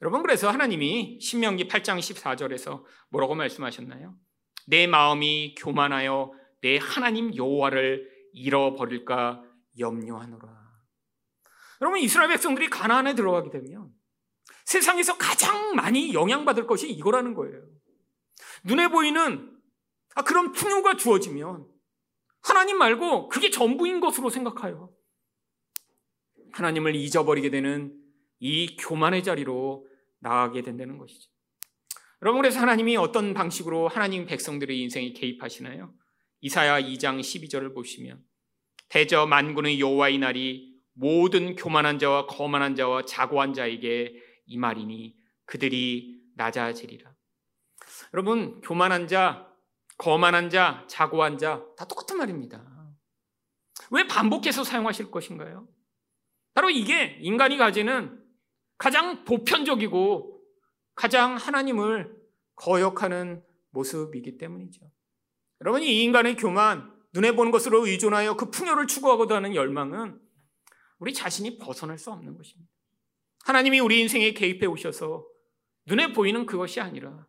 [0.00, 4.14] 여러분 그래서 하나님이 신명기 8장 14절에서 뭐라고 말씀하셨나요?
[4.66, 9.42] 내 마음이 교만하여 내 하나님 여호와를 잃어버릴까
[9.78, 10.60] 염려하노라.
[11.82, 13.90] 여러분 이스라엘 백성들이 가나안에 들어가게 되면
[14.64, 17.62] 세상에서 가장 많이 영향받을 것이 이거라는 거예요.
[18.64, 19.54] 눈에 보이는
[20.14, 21.66] 아, 그런 풍요가 주어지면
[22.42, 24.89] 하나님 말고 그게 전부인 것으로 생각해요.
[26.52, 27.94] 하나님을 잊어버리게 되는
[28.38, 29.86] 이 교만의 자리로
[30.20, 31.30] 나가게 된다는 것이죠.
[32.22, 35.94] 여러분 그래서 하나님이 어떤 방식으로 하나님 백성들의 인생에 개입하시나요?
[36.42, 38.22] 이사야 2장 12절을 보시면
[38.88, 44.14] 대저 만군의 여호와의 날이 모든 교만한 자와 거만한 자와 자고한 자에게
[44.46, 47.14] 이 말이니 그들이 낮아지리라.
[48.14, 49.46] 여러분 교만한 자,
[49.96, 52.64] 거만한 자, 자고한 자 다 똑같은 말입니다.
[53.90, 55.68] 왜 반복해서 사용하실 것인가요?
[56.54, 58.22] 바로 이게 인간이 가지는
[58.78, 60.40] 가장 보편적이고
[60.94, 62.14] 가장 하나님을
[62.56, 64.90] 거역하는 모습이기 때문이죠.
[65.60, 70.20] 여러분, 이 인간의 교만, 눈에 보는 것으로 의존하여 그 풍요를 추구하고자 하는 열망은
[70.98, 72.70] 우리 자신이 벗어날 수 없는 것입니다.
[73.44, 75.26] 하나님이 우리 인생에 개입해 오셔서
[75.86, 77.26] 눈에 보이는 그것이 아니라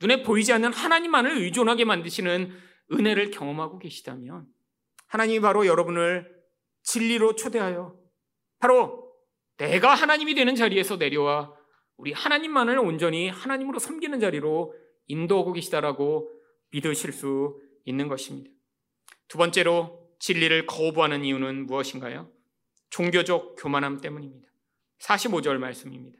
[0.00, 2.52] 눈에 보이지 않는 하나님만을 의존하게 만드시는
[2.92, 4.46] 은혜를 경험하고 계시다면
[5.06, 6.42] 하나님이 바로 여러분을
[6.82, 8.01] 진리로 초대하여
[8.62, 9.12] 바로
[9.56, 11.52] 내가 하나님이 되는 자리에서 내려와
[11.96, 14.72] 우리 하나님만을 온전히 하나님으로 섬기는 자리로
[15.08, 16.30] 인도하고 계시다라고
[16.70, 18.50] 믿으실 수 있는 것입니다.
[19.26, 22.30] 두 번째로 진리를 거부하는 이유는 무엇인가요?
[22.90, 24.48] 종교적 교만함 때문입니다.
[25.00, 26.18] 45절 말씀입니다.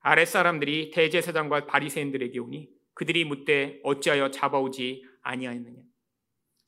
[0.00, 5.82] 아랫사람들이 대제사장과 바리새인들에게 오니 그들이 묻되 어찌하여 잡아오지 아니하였느냐.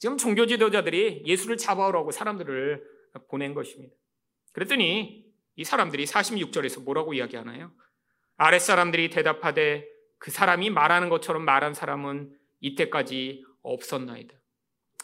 [0.01, 2.85] 지금 종교 지도자들이 예수를 잡아오라고 사람들을
[3.31, 3.95] 보낸 것입니다.
[4.59, 7.73] 그랬더니 이 사람들이 46절에서 뭐라고 이야기하나요?
[8.39, 9.87] 아랫사람들이 대답하되
[10.19, 14.35] 그 사람이 말하는 것처럼 말한 사람은 이때까지 없었나이다.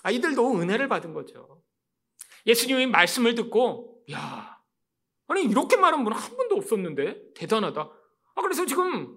[0.03, 1.63] 아, 이들도 은혜를 받은 거죠.
[2.47, 4.59] 예수님의 말씀을 듣고, 야,
[5.29, 7.35] 아니, 이렇게 말한 분은 한 번도 없었는데?
[7.35, 7.81] 대단하다.
[8.35, 9.17] 아, 그래서 지금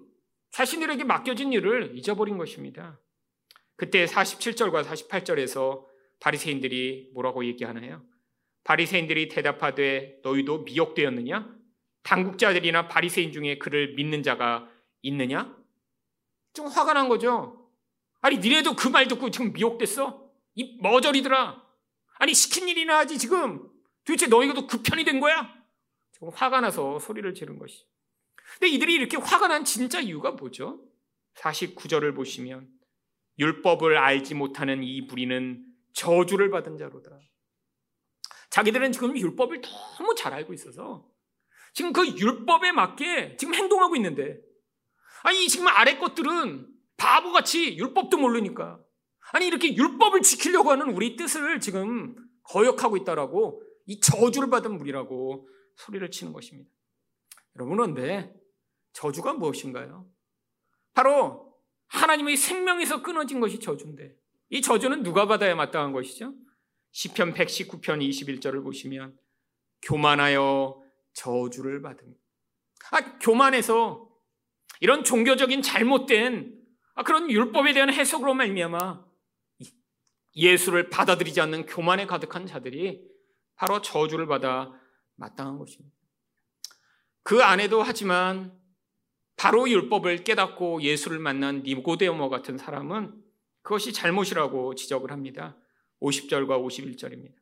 [0.52, 3.00] 자신들에게 맡겨진 일을 잊어버린 것입니다.
[3.74, 5.84] 그때 47절과 48절에서
[6.20, 8.04] 바리새인들이 뭐라고 얘기하나요?
[8.64, 11.56] 바리새인들이 대답하되 너희도 미혹되었느냐?
[12.02, 14.68] 당국자들이나 바리새인 중에 그를 믿는 자가
[15.02, 15.56] 있느냐?
[16.52, 17.70] 좀 화가 난 거죠.
[18.20, 20.28] 아니 니네도 그 말 듣고 지금 미혹됐어?
[20.54, 21.62] 이 머저리들아.
[22.18, 23.68] 아니 시킨 일이나 하지 지금.
[24.04, 25.54] 도대체 너희가도 그 편이 된 거야?
[26.12, 27.84] 지금 화가 나서 소리를 지른 것이.
[28.54, 30.80] 근데 이들이 이렇게 화가 난 진짜 이유가 뭐죠?
[31.36, 32.68] 49절을 보시면
[33.38, 37.10] 율법을 알지 못하는 이 부리는 저주를 받은 자로다.
[38.50, 41.06] 자기들은 지금 율법을 너무 잘 알고 있어서
[41.74, 44.38] 지금 그 율법에 맞게 지금 행동하고 있는데
[45.22, 48.80] 아니 지금 아래 것들은 바보같이 율법도 모르니까
[49.32, 56.10] 아니 이렇게 율법을 지키려고 하는 우리 뜻을 지금 거역하고 있다라고 이 저주를 받은 무리라고 소리를
[56.10, 56.70] 치는 것입니다.
[57.56, 58.34] 여러분 그런데
[58.92, 60.06] 저주가 무엇인가요?
[60.94, 61.54] 바로
[61.88, 64.14] 하나님의 생명에서 끊어진 것이 저주인데
[64.50, 66.34] 이 저주는 누가 받아야 마땅한 것이죠?
[66.98, 69.16] 시편 119편 21절을 보시면
[69.82, 70.82] 교만하여
[71.12, 72.12] 저주를 받음.
[72.90, 74.10] 아, 교만해서
[74.80, 76.60] 이런 종교적인 잘못된
[76.96, 79.06] 아, 그런 율법에 대한 해석으로 말미암아
[80.34, 83.08] 예수를 받아들이지 않는 교만에 가득한 자들이
[83.54, 84.72] 바로 저주를 받아
[85.14, 85.96] 마땅한 것입니다.
[87.22, 88.58] 그 안에도 하지만
[89.36, 93.22] 바로 율법을 깨닫고 예수를 만난 니고데모 같은 사람은
[93.62, 95.56] 그것이 잘못이라고 지적을 합니다.
[96.00, 97.34] 50절과 51절입니다.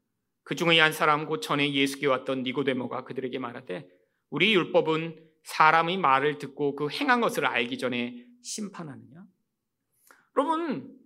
[0.42, 3.88] 그 중의 한 사람 곧 전에 예수께 왔던 니고데모가 그들에게 말하되
[4.31, 9.25] 우리 율법은 사람의 말을 듣고 그 행한 것을 알기 전에 심판하느냐?
[10.37, 10.97] 여러분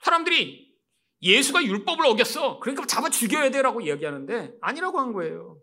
[0.00, 0.74] 사람들이
[1.22, 2.60] 예수가 율법을 어겼어.
[2.60, 5.58] 그러니까 잡아 죽여야 돼라고 이야기하는데 아니라고 한 거예요.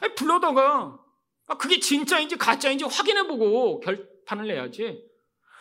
[0.00, 0.98] 아니, 불러다가
[1.46, 5.04] 아, 그게 진짜인지 가짜인지 확인해보고 결판을 내야지.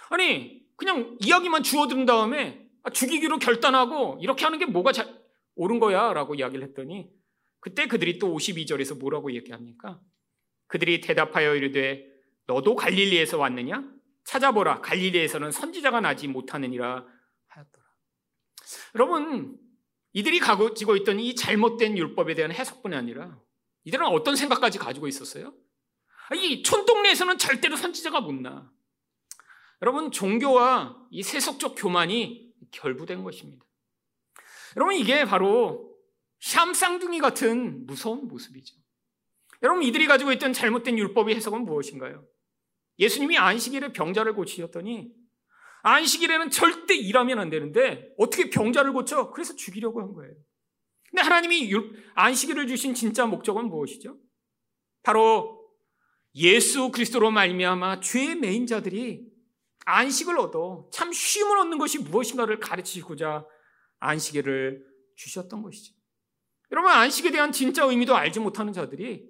[0.09, 5.07] 아니 그냥 이야기만 주워든 다음에 아, 죽이기로 결단하고 이렇게 하는 게 뭐가 자,
[5.55, 7.09] 옳은 거야 라고 이야기를 했더니
[7.59, 10.01] 그때 그들이 또 52절에서 뭐라고 얘기합니까?
[10.67, 12.07] 그들이 대답하여 이르되
[12.47, 13.83] 너도 갈릴리에서 왔느냐?
[14.23, 17.05] 찾아보라 갈릴리에서는 선지자가 나지 못하느니라
[17.47, 17.85] 하였더라.
[18.95, 19.59] 여러분
[20.13, 23.39] 이들이 가지고 있던 이 잘못된 율법에 대한 해석뿐이 아니라
[23.83, 25.53] 이들은 어떤 생각까지 가지고 있었어요?
[26.35, 28.71] 이 촌동네에서는 절대로 선지자가 못 나.
[29.81, 33.65] 여러분 종교와 이 세속적 교만이 결부된 것입니다.
[34.75, 35.95] 여러분 이게 바로
[36.39, 38.75] 샴쌍둥이 같은 무서운 모습이죠.
[39.63, 42.25] 여러분 이들이 가지고 있던 잘못된 율법의 해석은 무엇인가요?
[42.99, 45.13] 예수님이 안식일에 병자를 고치셨더니
[45.83, 49.31] 안식일에는 절대 일하면 안 되는데 어떻게 병자를 고쳐?
[49.31, 50.33] 그래서 죽이려고 한 거예요.
[51.09, 51.71] 근데 하나님이
[52.15, 54.17] 안식일을 주신 진짜 목적은 무엇이죠?
[55.03, 55.59] 바로
[56.35, 59.30] 예수 그리스도로 말미암아 죄의 메인 자들이
[59.85, 63.45] 안식을 얻어 참 쉼을 얻는 것이 무엇인가를 가르치고자
[63.99, 65.95] 안식일을 주셨던 것이죠.
[66.71, 69.29] 여러분 안식에 대한 진짜 의미도 알지 못하는 자들이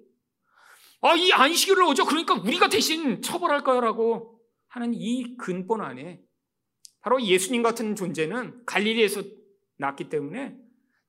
[1.00, 2.04] 아, 이 안식일을 오죠.
[2.04, 6.22] 그러니까 우리가 대신 처벌할까요라고 하는 이 근본 안에
[7.00, 9.22] 바로 예수님 같은 존재는 갈릴리에서
[9.78, 10.56] 났기 때문에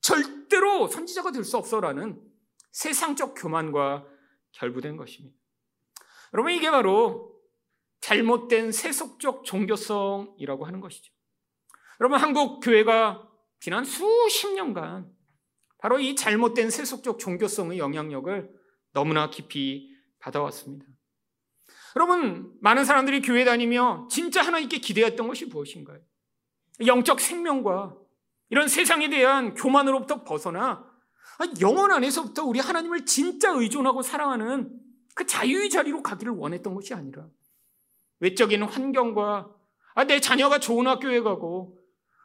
[0.01, 2.19] 절대로 선지자가 될 수 없어라는
[2.71, 4.08] 세상적 교만과
[4.53, 5.38] 결부된 것입니다.
[6.34, 7.33] 여러분 이게 바로
[8.04, 11.13] 잘못된 세속적 종교성이라고 하는 것이죠.
[12.02, 13.26] 여러분 한국 교회가
[13.62, 15.10] 지난 수십 년간
[15.78, 18.52] 바로 이 잘못된 세속적 종교성의 영향력을
[18.92, 20.86] 너무나 깊이 받아왔습니다.
[21.96, 26.00] 여러분, 많은 사람들이 교회 다니며 진짜 하나님께 기대했던 것이 무엇인가요?
[26.86, 27.96] 영적 생명과
[28.50, 30.86] 이런 세상에 대한 교만으로부터 벗어나
[31.62, 34.78] 영혼 안에서부터 우리 하나님을 진짜 의존하고 사랑하는
[35.16, 37.28] 그 자유의 자리로 가기를 원했던 것이 아니라
[38.24, 39.54] 외적인 환경과
[39.96, 41.78] 아, 내 자녀가 좋은 학교에 가고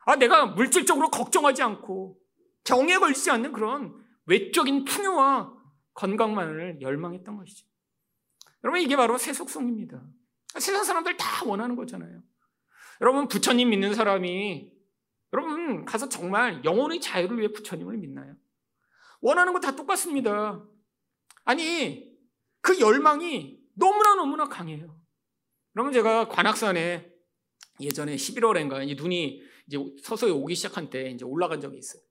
[0.07, 2.16] 아, 내가 물질적으로 걱정하지 않고
[2.64, 3.94] 병에 걸리지 않는 그런
[4.26, 5.53] 외적인 풍요와
[5.94, 7.66] 건강만을 열망했던 것이죠.
[8.62, 10.01] 여러분 이게 바로 세속성입니다.
[10.61, 12.22] 세상 사람들 다 원하는 거잖아요.
[13.01, 14.70] 여러분 부처님 믿는 사람이
[15.32, 18.36] 여러분 가서 정말 영혼의 자유를 위해 부처님을 믿나요?
[19.20, 20.64] 원하는 거 다 똑같습니다.
[21.44, 22.16] 아니
[22.61, 24.97] 그 열망이 너무나 너무나 강해요.
[25.78, 27.08] 그러면 제가 관악산에
[27.78, 32.02] 예전에 11월인가 눈이 이제 서서히 오기 시작한 때 이제 올라간 적이 있어요.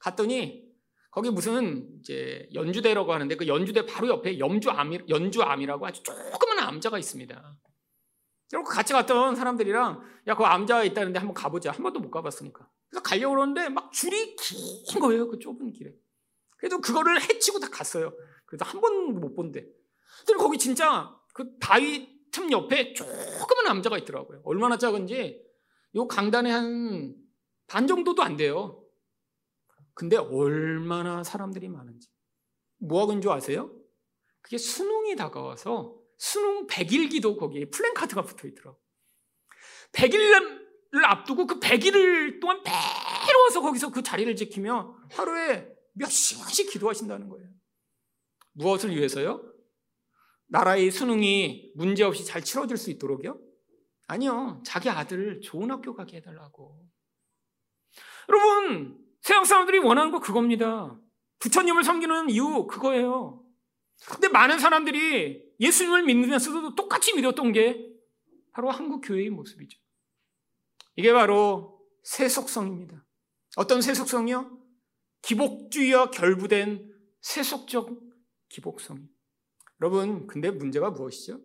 [0.00, 0.64] 갔더니
[1.12, 7.56] 거기 무슨 이제 연주대라고 하는데 그 연주대 바로 옆에 염주암이, 연주암이라고 아주 조그만 암자가 있습니다.
[8.50, 11.70] 그리고 같이 갔던 사람들이랑 야, 그 암자가 있다는데 한번 가보자.
[11.70, 12.68] 한 번도 못 가봤으니까.
[12.90, 15.28] 그래서 가려고 그러는데 막 줄이 긴 거예요.
[15.28, 15.94] 그 좁은 길에.
[16.56, 18.12] 그래도 그거를 해치고 다 갔어요.
[18.44, 19.64] 그래도 한 번도 못 본대.
[20.26, 24.42] 근데 거기 진짜 그 바위 틈 옆에 조그만 암자가 있더라고요.
[24.44, 25.40] 얼마나 작은지
[25.94, 28.84] 요 강단에 한반 정도도 안 돼요.
[29.94, 32.08] 근데 얼마나 사람들이 많은지.
[32.78, 33.70] 뭐 하고 있는 줄 아세요?
[34.40, 38.80] 그게 수능이 다가와서 수능 100일 기도 거기에 플랜카드가 붙어 있더라고.
[39.92, 47.28] 100일을 앞두고 그 100일 동안 매일 와서 거기서 그 자리를 지키며 하루에 몇 시간씩 기도하신다는
[47.28, 47.48] 거예요.
[48.54, 49.53] 무엇을 위해서요?
[50.54, 53.40] 나라의 수능이 문제없이 잘 치러질 수 있도록요?
[54.06, 54.62] 아니요.
[54.64, 56.80] 자기 아들을 좋은 학교 가게 해달라고.
[58.28, 60.96] 여러분, 세상 사람들이 원하는 거 그겁니다.
[61.40, 63.44] 부처님을 섬기는 이유 그거예요.
[64.06, 67.92] 근데 많은 사람들이 예수님을 믿으면서도 똑같이 믿었던 게
[68.52, 69.76] 바로 한국 교회의 모습이죠.
[70.94, 73.04] 이게 바로 세속성입니다.
[73.56, 74.56] 어떤 세속성이요?
[75.22, 77.90] 기복주의와 결부된 세속적
[78.50, 79.13] 기복성.
[79.80, 81.40] 여러분, 근데 문제가 무엇이죠?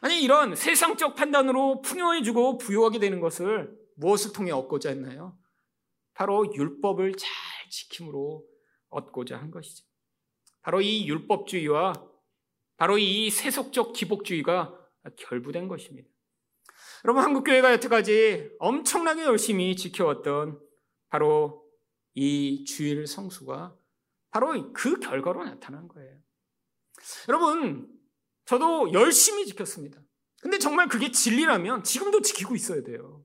[0.00, 5.36] 아니, 이런 세상적 판단으로 풍요해주고 부유하게 되는 것을 무엇을 통해 얻고자 했나요?
[6.14, 7.30] 바로 율법을 잘
[7.70, 8.44] 지킴으로
[8.90, 9.84] 얻고자 한 것이죠.
[10.62, 11.92] 바로 이 율법주의와
[12.76, 14.74] 바로 이 세속적 기복주의가
[15.16, 16.08] 결부된 것입니다.
[17.04, 20.60] 여러분, 한국교회가 여태까지 엄청나게 열심히 지켜왔던
[21.08, 21.64] 바로
[22.14, 23.76] 이 주일 성수가
[24.30, 26.18] 바로 그 결과로 나타난 거예요.
[27.28, 27.88] 여러분,
[28.44, 30.00] 저도 열심히 지켰습니다.
[30.40, 33.24] 근데 정말 그게 진리라면 지금도 지키고 있어야 돼요.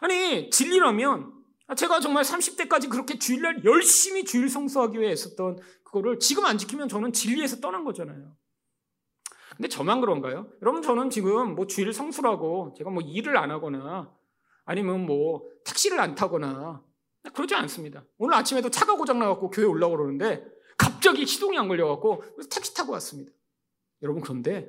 [0.00, 1.34] 아니, 진리라면
[1.76, 7.12] 제가 정말 30대까지 그렇게 주일날 열심히 주일 성수하기 위해 했었던 그거를 지금 안 지키면 저는
[7.12, 8.36] 진리에서 떠난 거잖아요.
[9.56, 10.50] 근데 저만 그런가요?
[10.62, 14.14] 여러분, 저는 지금 뭐 주일 성수라고 제가 뭐 일을 안 하거나
[14.64, 16.82] 아니면 뭐 택시를 안 타거나
[17.34, 18.04] 그러지 않습니다.
[18.18, 20.44] 오늘 아침에도 차가 고장나갖고 교회 올라오고 그러는데
[20.78, 23.30] 갑자기 시동이 안 걸려갖고 택시 타고 왔습니다.
[24.02, 24.68] 여러분, 그런데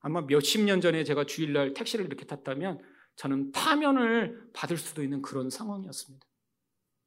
[0.00, 2.80] 아마 몇십 년 전에 제가 주일날 택시를 이렇게 탔다면
[3.16, 6.26] 저는 파면을 받을 수도 있는 그런 상황이었습니다.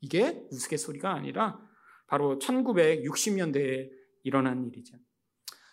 [0.01, 1.59] 이게 우스갯소리가 아니라
[2.07, 3.89] 바로 1960년대에
[4.23, 4.97] 일어난 일이죠.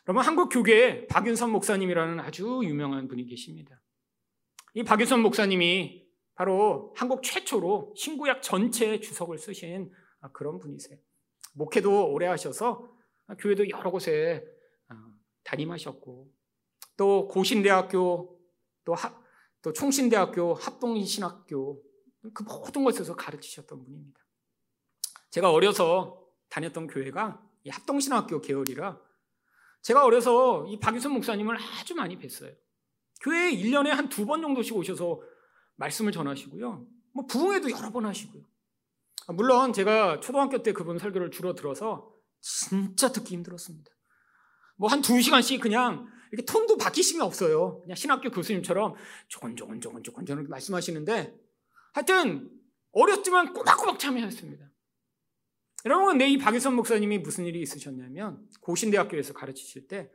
[0.06, 3.82] 여러분, 한국 교계에 박윤선 목사님이라는 아주 유명한 분이 계십니다.
[4.74, 9.92] 이 박윤선 목사님이 바로 한국 최초로 신구약 전체 주석을 쓰신
[10.32, 10.98] 그런 분이세요.
[11.58, 12.88] 목회도 오래 하셔서
[13.38, 14.44] 교회도 여러 곳에
[15.44, 16.30] 담임하셨고
[16.96, 18.38] 또 고신대학교
[18.84, 19.22] 또, 하,
[19.62, 21.82] 또 총신대학교 합동신학교
[22.34, 24.20] 그 모든 곳에서 가르치셨던 분입니다.
[25.30, 29.00] 제가 어려서 다녔던 교회가 이 합동신학교 계열이라
[29.82, 32.56] 제가 어려서 이 박유선 목사님을 아주 많이 뵀어요.
[33.20, 35.20] 교회에 1년에 한 두 번 정도씩 오셔서
[35.76, 36.86] 말씀을 전하시고요.
[37.12, 38.42] 뭐 부흥회도 여러 번 하시고요.
[39.32, 43.90] 물론 제가 초등학교 때 그분 설교를 주로 들어서 진짜 듣기 힘들었습니다.
[44.76, 47.80] 뭐 한 두 시간씩 그냥 이렇게 톤도 바뀌심이 없어요.
[47.82, 48.94] 그냥 신학교 교수님처럼
[49.28, 51.34] 조곤조곤 조곤조곤조곤 말씀하시는데
[51.94, 52.50] 하여튼
[52.92, 54.66] 어렸지만 꼬박꼬박 참여했습니다.
[55.84, 60.10] 여러분, 내 이 박유선 목사님이 무슨 일이 있으셨냐면 고신대학교에서 가르치실 때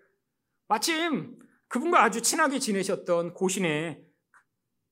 [0.68, 4.04] 마침 그분과 아주 친하게 지내셨던 고신에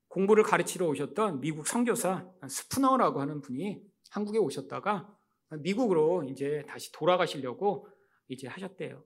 [0.07, 3.81] 공부를 가르치러 오셨던 미국 선교사 스푸너라고 하는 분이
[4.11, 5.17] 한국에 오셨다가
[5.59, 7.87] 미국으로 이제 다시 돌아가시려고
[8.27, 9.03] 이제 하셨대요.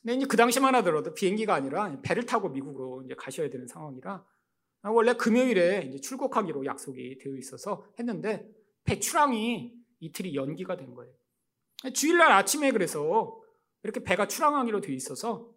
[0.00, 4.24] 근데 이제 그 당시만 하더라도 비행기가 아니라 배를 타고 미국으로 이제 가셔야 되는 상황이라
[4.84, 8.48] 원래 금요일에 이제 출국하기로 약속이 되어 있어서 했는데
[8.84, 11.14] 배 출항이 이틀이 연기가 된 거예요.
[11.94, 13.40] 주일날 아침에 그래서
[13.84, 15.52] 이렇게 배가 출항하기로 되어 있어서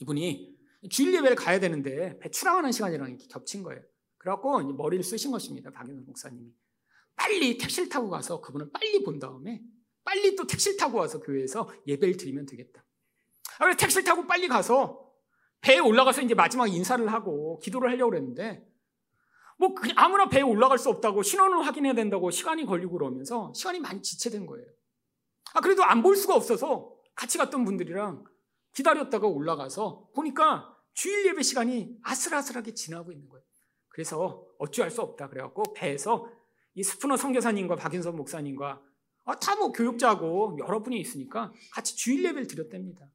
[0.00, 0.54] 이분이
[0.90, 3.82] 주일 예배를 가야 되는데 배 출항하는 시간이랑 이렇게 겹친 거예요.
[4.18, 5.70] 그래갖고 머리를 쓰신 것입니다.
[5.70, 6.52] 박윤호 목사님이.
[7.16, 9.62] 빨리 택시를 타고 가서 그분을 빨리 본 다음에
[10.04, 12.84] 빨리 또 택시를 타고 와서 교회에서 예배를 드리면 되겠다.
[13.58, 15.10] 아, 그래서 택시를 타고 빨리 가서
[15.60, 18.66] 배에 올라가서 이제 마지막 인사를 하고 기도를 하려고 그랬는데
[19.56, 24.46] 뭐 아무나 배에 올라갈 수 없다고 신원을 확인해야 된다고 시간이 걸리고 그러면서 시간이 많이 지체된
[24.46, 24.66] 거예요.
[25.54, 28.24] 아 그래도 안 볼 수가 없어서 같이 갔던 분들이랑
[28.74, 33.44] 기다렸다가 올라가서 보니까 주일 예배 시간이 아슬아슬하게 지나고 있는 거예요.
[33.88, 36.28] 그래서 어찌할 수 없다 그래갖고 배에서
[36.74, 38.82] 이 스푸너 선교사님과 박인선 목사님과
[39.26, 43.08] 아, 다 뭐 교육자고 여러 분이 있으니까 같이 주일 예배를 드렸답니다.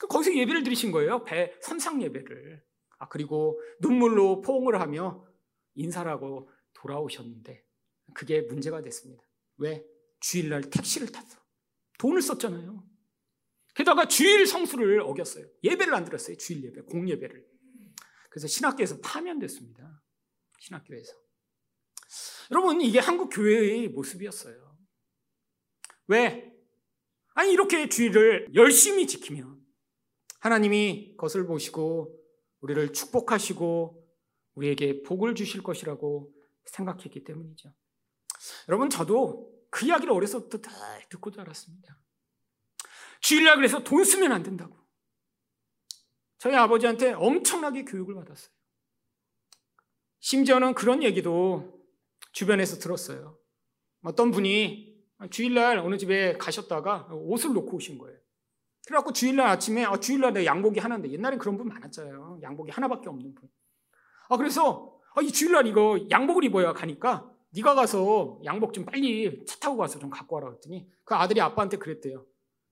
[0.00, 1.24] 그 거기서 예배를 드리신 거예요.
[1.24, 2.64] 배 선상 예배를.
[2.98, 5.26] 아 그리고 눈물로 포옹을 하며
[5.74, 7.64] 인사를 하고 돌아오셨는데
[8.14, 9.22] 그게 문제가 됐습니다.
[9.58, 9.84] 왜?
[10.20, 11.38] 주일날 택시를 타서
[11.98, 12.82] 돈을 썼잖아요.
[13.74, 15.46] 게다가 주일 성수를 어겼어요.
[15.64, 16.36] 예배를 안 드렸어요.
[16.36, 17.44] 주일 예배, 공예배를.
[18.30, 20.02] 그래서 신학교에서 파면됐습니다.
[20.60, 21.12] 신학교에서.
[22.52, 24.76] 여러분, 이게 한국 교회의 모습이었어요.
[26.08, 26.52] 왜?
[27.32, 29.58] 아니, 이렇게 주의를 열심히 지키면
[30.40, 32.14] 하나님이 그것을 보시고
[32.60, 34.06] 우리를 축복하시고
[34.54, 36.30] 우리에게 복을 주실 것이라고
[36.66, 37.72] 생각했기 때문이죠.
[38.68, 40.12] 여러분, 저도 그 이야기를
[40.60, 40.70] 다
[41.08, 41.98] 듣고 자랐습니다.
[43.20, 44.76] 주일날 그래서 돈 쓰면 안 된다고.
[46.36, 48.52] 저희 아버지한테 엄청나게 교육을 받았어요.
[50.20, 51.81] 심지어는 그런 얘기도
[52.32, 53.38] 주변에서 들었어요.
[54.04, 54.92] 어떤 분이
[55.30, 58.18] 주일날 어느 집에 가셨다가 옷을 놓고 오신 거예요.
[58.86, 62.40] 그래갖고 주일날 아침에 아, 주일날 내 양복이 하나인데 옛날엔 그런 분 많았잖아요.
[62.42, 63.48] 양복이 하나밖에 없는 분.
[64.28, 69.58] 아 그래서 아, 이 주일날 이거 양복을 입어야 가니까 네가 가서 양복 좀 빨리 차
[69.60, 72.26] 타고 가서 좀 갖고 와라 그랬더니 그 아들이 아빠한테 그랬대요.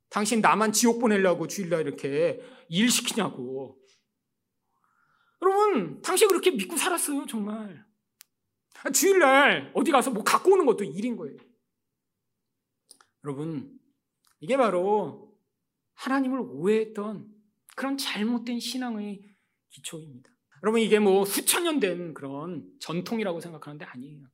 [0.08, 3.78] 당신 나만 지옥 보내려고 주일날 이렇게 일 시키냐고.
[5.42, 7.86] 여러분, 당신 그렇게 믿고 살았어요, 정말.
[8.82, 11.36] 아, 주일날 어디 가서 뭐 갖고 오는 것도 일인 거예요.
[13.24, 13.78] 여러분,
[14.40, 15.36] 이게 바로
[15.94, 17.28] 하나님을 오해했던
[17.76, 19.22] 그런 잘못된 신앙의
[19.68, 20.30] 기초입니다.
[20.62, 24.26] 여러분, 이게 뭐 수천 년 된 그런 전통이라고 생각하는데 아니에요.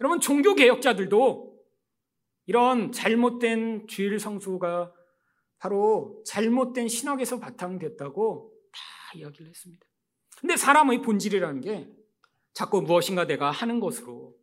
[0.00, 1.58] 여러분, 종교개혁자들도
[2.46, 4.94] 이런 잘못된 주일 성수가
[5.58, 9.86] 바로 잘못된 신학에서 바탕됐다고 다 이야기를 했습니다.
[10.40, 11.90] 근데 사람의 본질이라는 게
[12.58, 14.36] 자꾸 무엇인가 내가 하는 것으로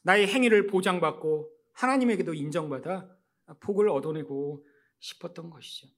[0.00, 3.14] 나의 행위를 보장받고 하나님에게도 인정받아
[3.60, 4.66] 복을 얻어내고
[4.98, 5.88] 싶었던 것이죠.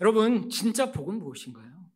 [0.00, 1.90] 여러분, 진짜 복은 무엇인가요?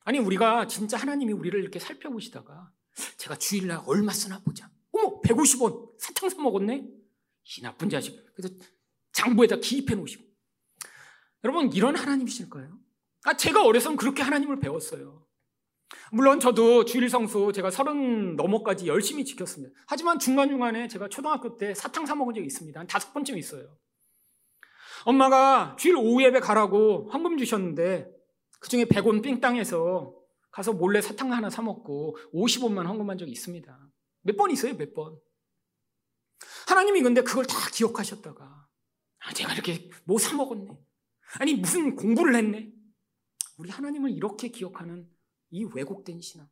[0.00, 2.70] 아니, 우리가 진짜 하나님이 우리를 이렇게 살펴보시다가
[3.16, 4.70] 제가 주일날 얼마 쓰나 보자.
[4.92, 6.86] 어머, 150원 사탕 사 먹었네?
[6.86, 8.26] 이 나쁜 자식.
[8.34, 8.54] 그래서
[9.12, 10.22] 장부에다 기입해 놓으시고.
[11.44, 12.78] 여러분, 이런 하나님이실까요?
[13.24, 15.26] 아, 제가 어려서는 그렇게 하나님을 배웠어요.
[16.12, 19.74] 물론 저도 주일 성수 제가 서른 넘어까지 열심히 지켰습니다.
[19.86, 22.78] 하지만 중간중간에 제가 초등학교 때 사탕 사 먹은 적이 있습니다.
[22.78, 23.76] 한 다섯 번쯤 있어요.
[25.04, 28.10] 엄마가 주일 오후 예배 가라고 헌금 주셨는데
[28.60, 30.14] 그 중에 100원 삥땅에서
[30.50, 33.78] 가서 몰래 사탕 하나 사 먹고 50원만 헌금한 적이 있습니다.
[34.22, 35.18] 몇 번 있어요, 몇 번.
[36.68, 38.66] 하나님이 근데 그걸 다 기억하셨다가
[39.20, 40.68] 아, 제가 이렇게 뭐 사 먹었네.
[41.38, 42.70] 아니 무슨 공부를 했네.
[43.58, 45.08] 우리 하나님을 이렇게 기억하는
[45.50, 46.48] 이 왜곡된 신앙.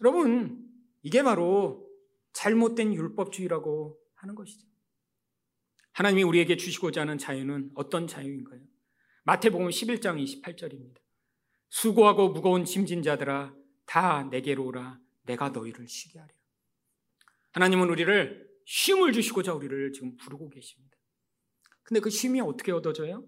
[0.00, 0.68] 여러분,
[1.02, 1.88] 이게 바로
[2.32, 4.66] 잘못된 율법주의라고 하는 것이죠.
[5.92, 8.60] 하나님이 우리에게 주시고자 하는 자유는 어떤 자유인가요?
[9.24, 11.00] 마태복음 11장 28절입니다.
[11.68, 13.54] 수고하고 무거운 짐진 자들아
[13.86, 16.38] 다 내게로 오라 내가 너희를 쉬게 하리라.
[17.52, 20.96] 하나님은 우리를 쉼을 주시고자 우리를 지금 부르고 계십니다.
[21.82, 23.26] 근데 그 쉼이 어떻게 얻어져요?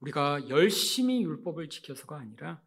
[0.00, 2.62] 우리가 열심히 율법을 지켜서가 아니라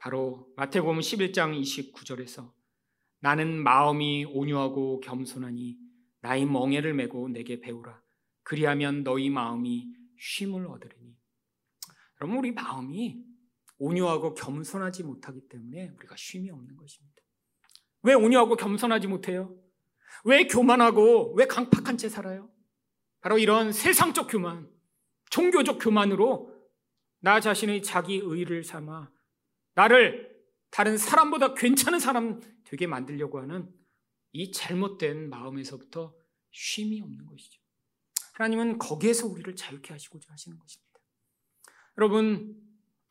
[0.00, 2.50] 바로 마태복음 11장 29절에서
[3.20, 5.78] 나는 마음이 온유하고 겸손하니
[6.22, 8.00] 나의 멍에를 메고 내게 배우라.
[8.42, 11.16] 그리하면 너희 마음이 쉼을 얻으리니.
[12.18, 13.22] 여러분 우리 마음이
[13.76, 17.22] 온유하고 겸손하지 못하기 때문에 우리가 쉼이 없는 것입니다.
[18.02, 19.54] 왜 온유하고 겸손하지 못해요?
[20.24, 22.50] 왜 교만하고 왜 강팍한 채 살아요?
[23.20, 24.66] 바로 이런 세상적 교만,
[25.28, 26.58] 종교적 교만으로
[27.20, 29.19] 나 자신의 자기 의를 삼아
[29.74, 30.30] 나를
[30.70, 33.72] 다른 사람보다 괜찮은 사람 되게 만들려고 하는
[34.32, 36.14] 이 잘못된 마음에서부터
[36.52, 37.60] 쉼이 없는 것이죠.
[38.34, 40.90] 하나님은 거기에서 우리를 자유케 하시고자 하시는 것입니다.
[41.98, 42.56] 여러분,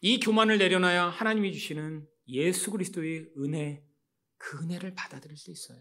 [0.02, 3.84] 이 교만을 내려놔야 하나님이 주시는 예수 그리스도의 은혜,
[4.38, 5.80] 그 은혜를 받아들일 수 있어요.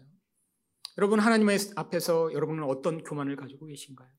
[0.97, 4.09] 여러분, 하나님 앞에서 여러분은 어떤 교만을 가지고 계신가요?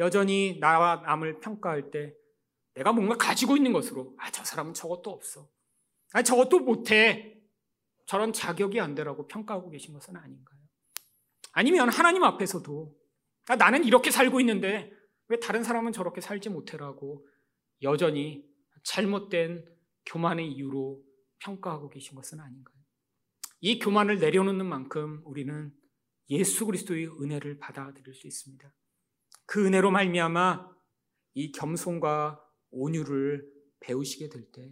[0.00, 2.14] 여전히 나와 남을 평가할 때
[2.74, 5.48] 내가 뭔가 가지고 있는 것으로, 아, 저 사람은 저것도 없어.
[6.14, 7.42] 아, 저것도 못해.
[8.06, 10.60] 저런 자격이 안 되라고 평가하고 계신 것은 아닌가요?
[11.52, 12.96] 아니면 하나님 앞에서도
[13.48, 14.92] 아, 나는 이렇게 살고 있는데
[15.26, 17.26] 왜 다른 사람은 저렇게 살지 못해라고
[17.82, 18.46] 여전히
[18.84, 19.64] 잘못된
[20.06, 21.02] 교만의 이유로
[21.40, 22.76] 평가하고 계신 것은 아닌가요?
[23.60, 25.74] 이 교만을 내려놓는 만큼 우리는
[26.30, 28.72] 예수 그리스도의 은혜를 받아들일 수 있습니다.
[29.46, 30.70] 그 은혜로 말미암아
[31.34, 32.40] 이 겸손과
[32.70, 33.50] 온유를
[33.80, 34.70] 배우시게 될 때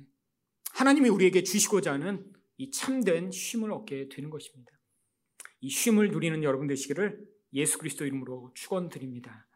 [0.83, 2.27] 하나님이 우리에게 주시고자 하는
[2.57, 4.73] 이 참된 쉼을 얻게 되는 것입니다.
[5.61, 9.47] 이 쉼을 누리는 여러분 되시기를 예수 그리스도 이름으로 축원드립니다.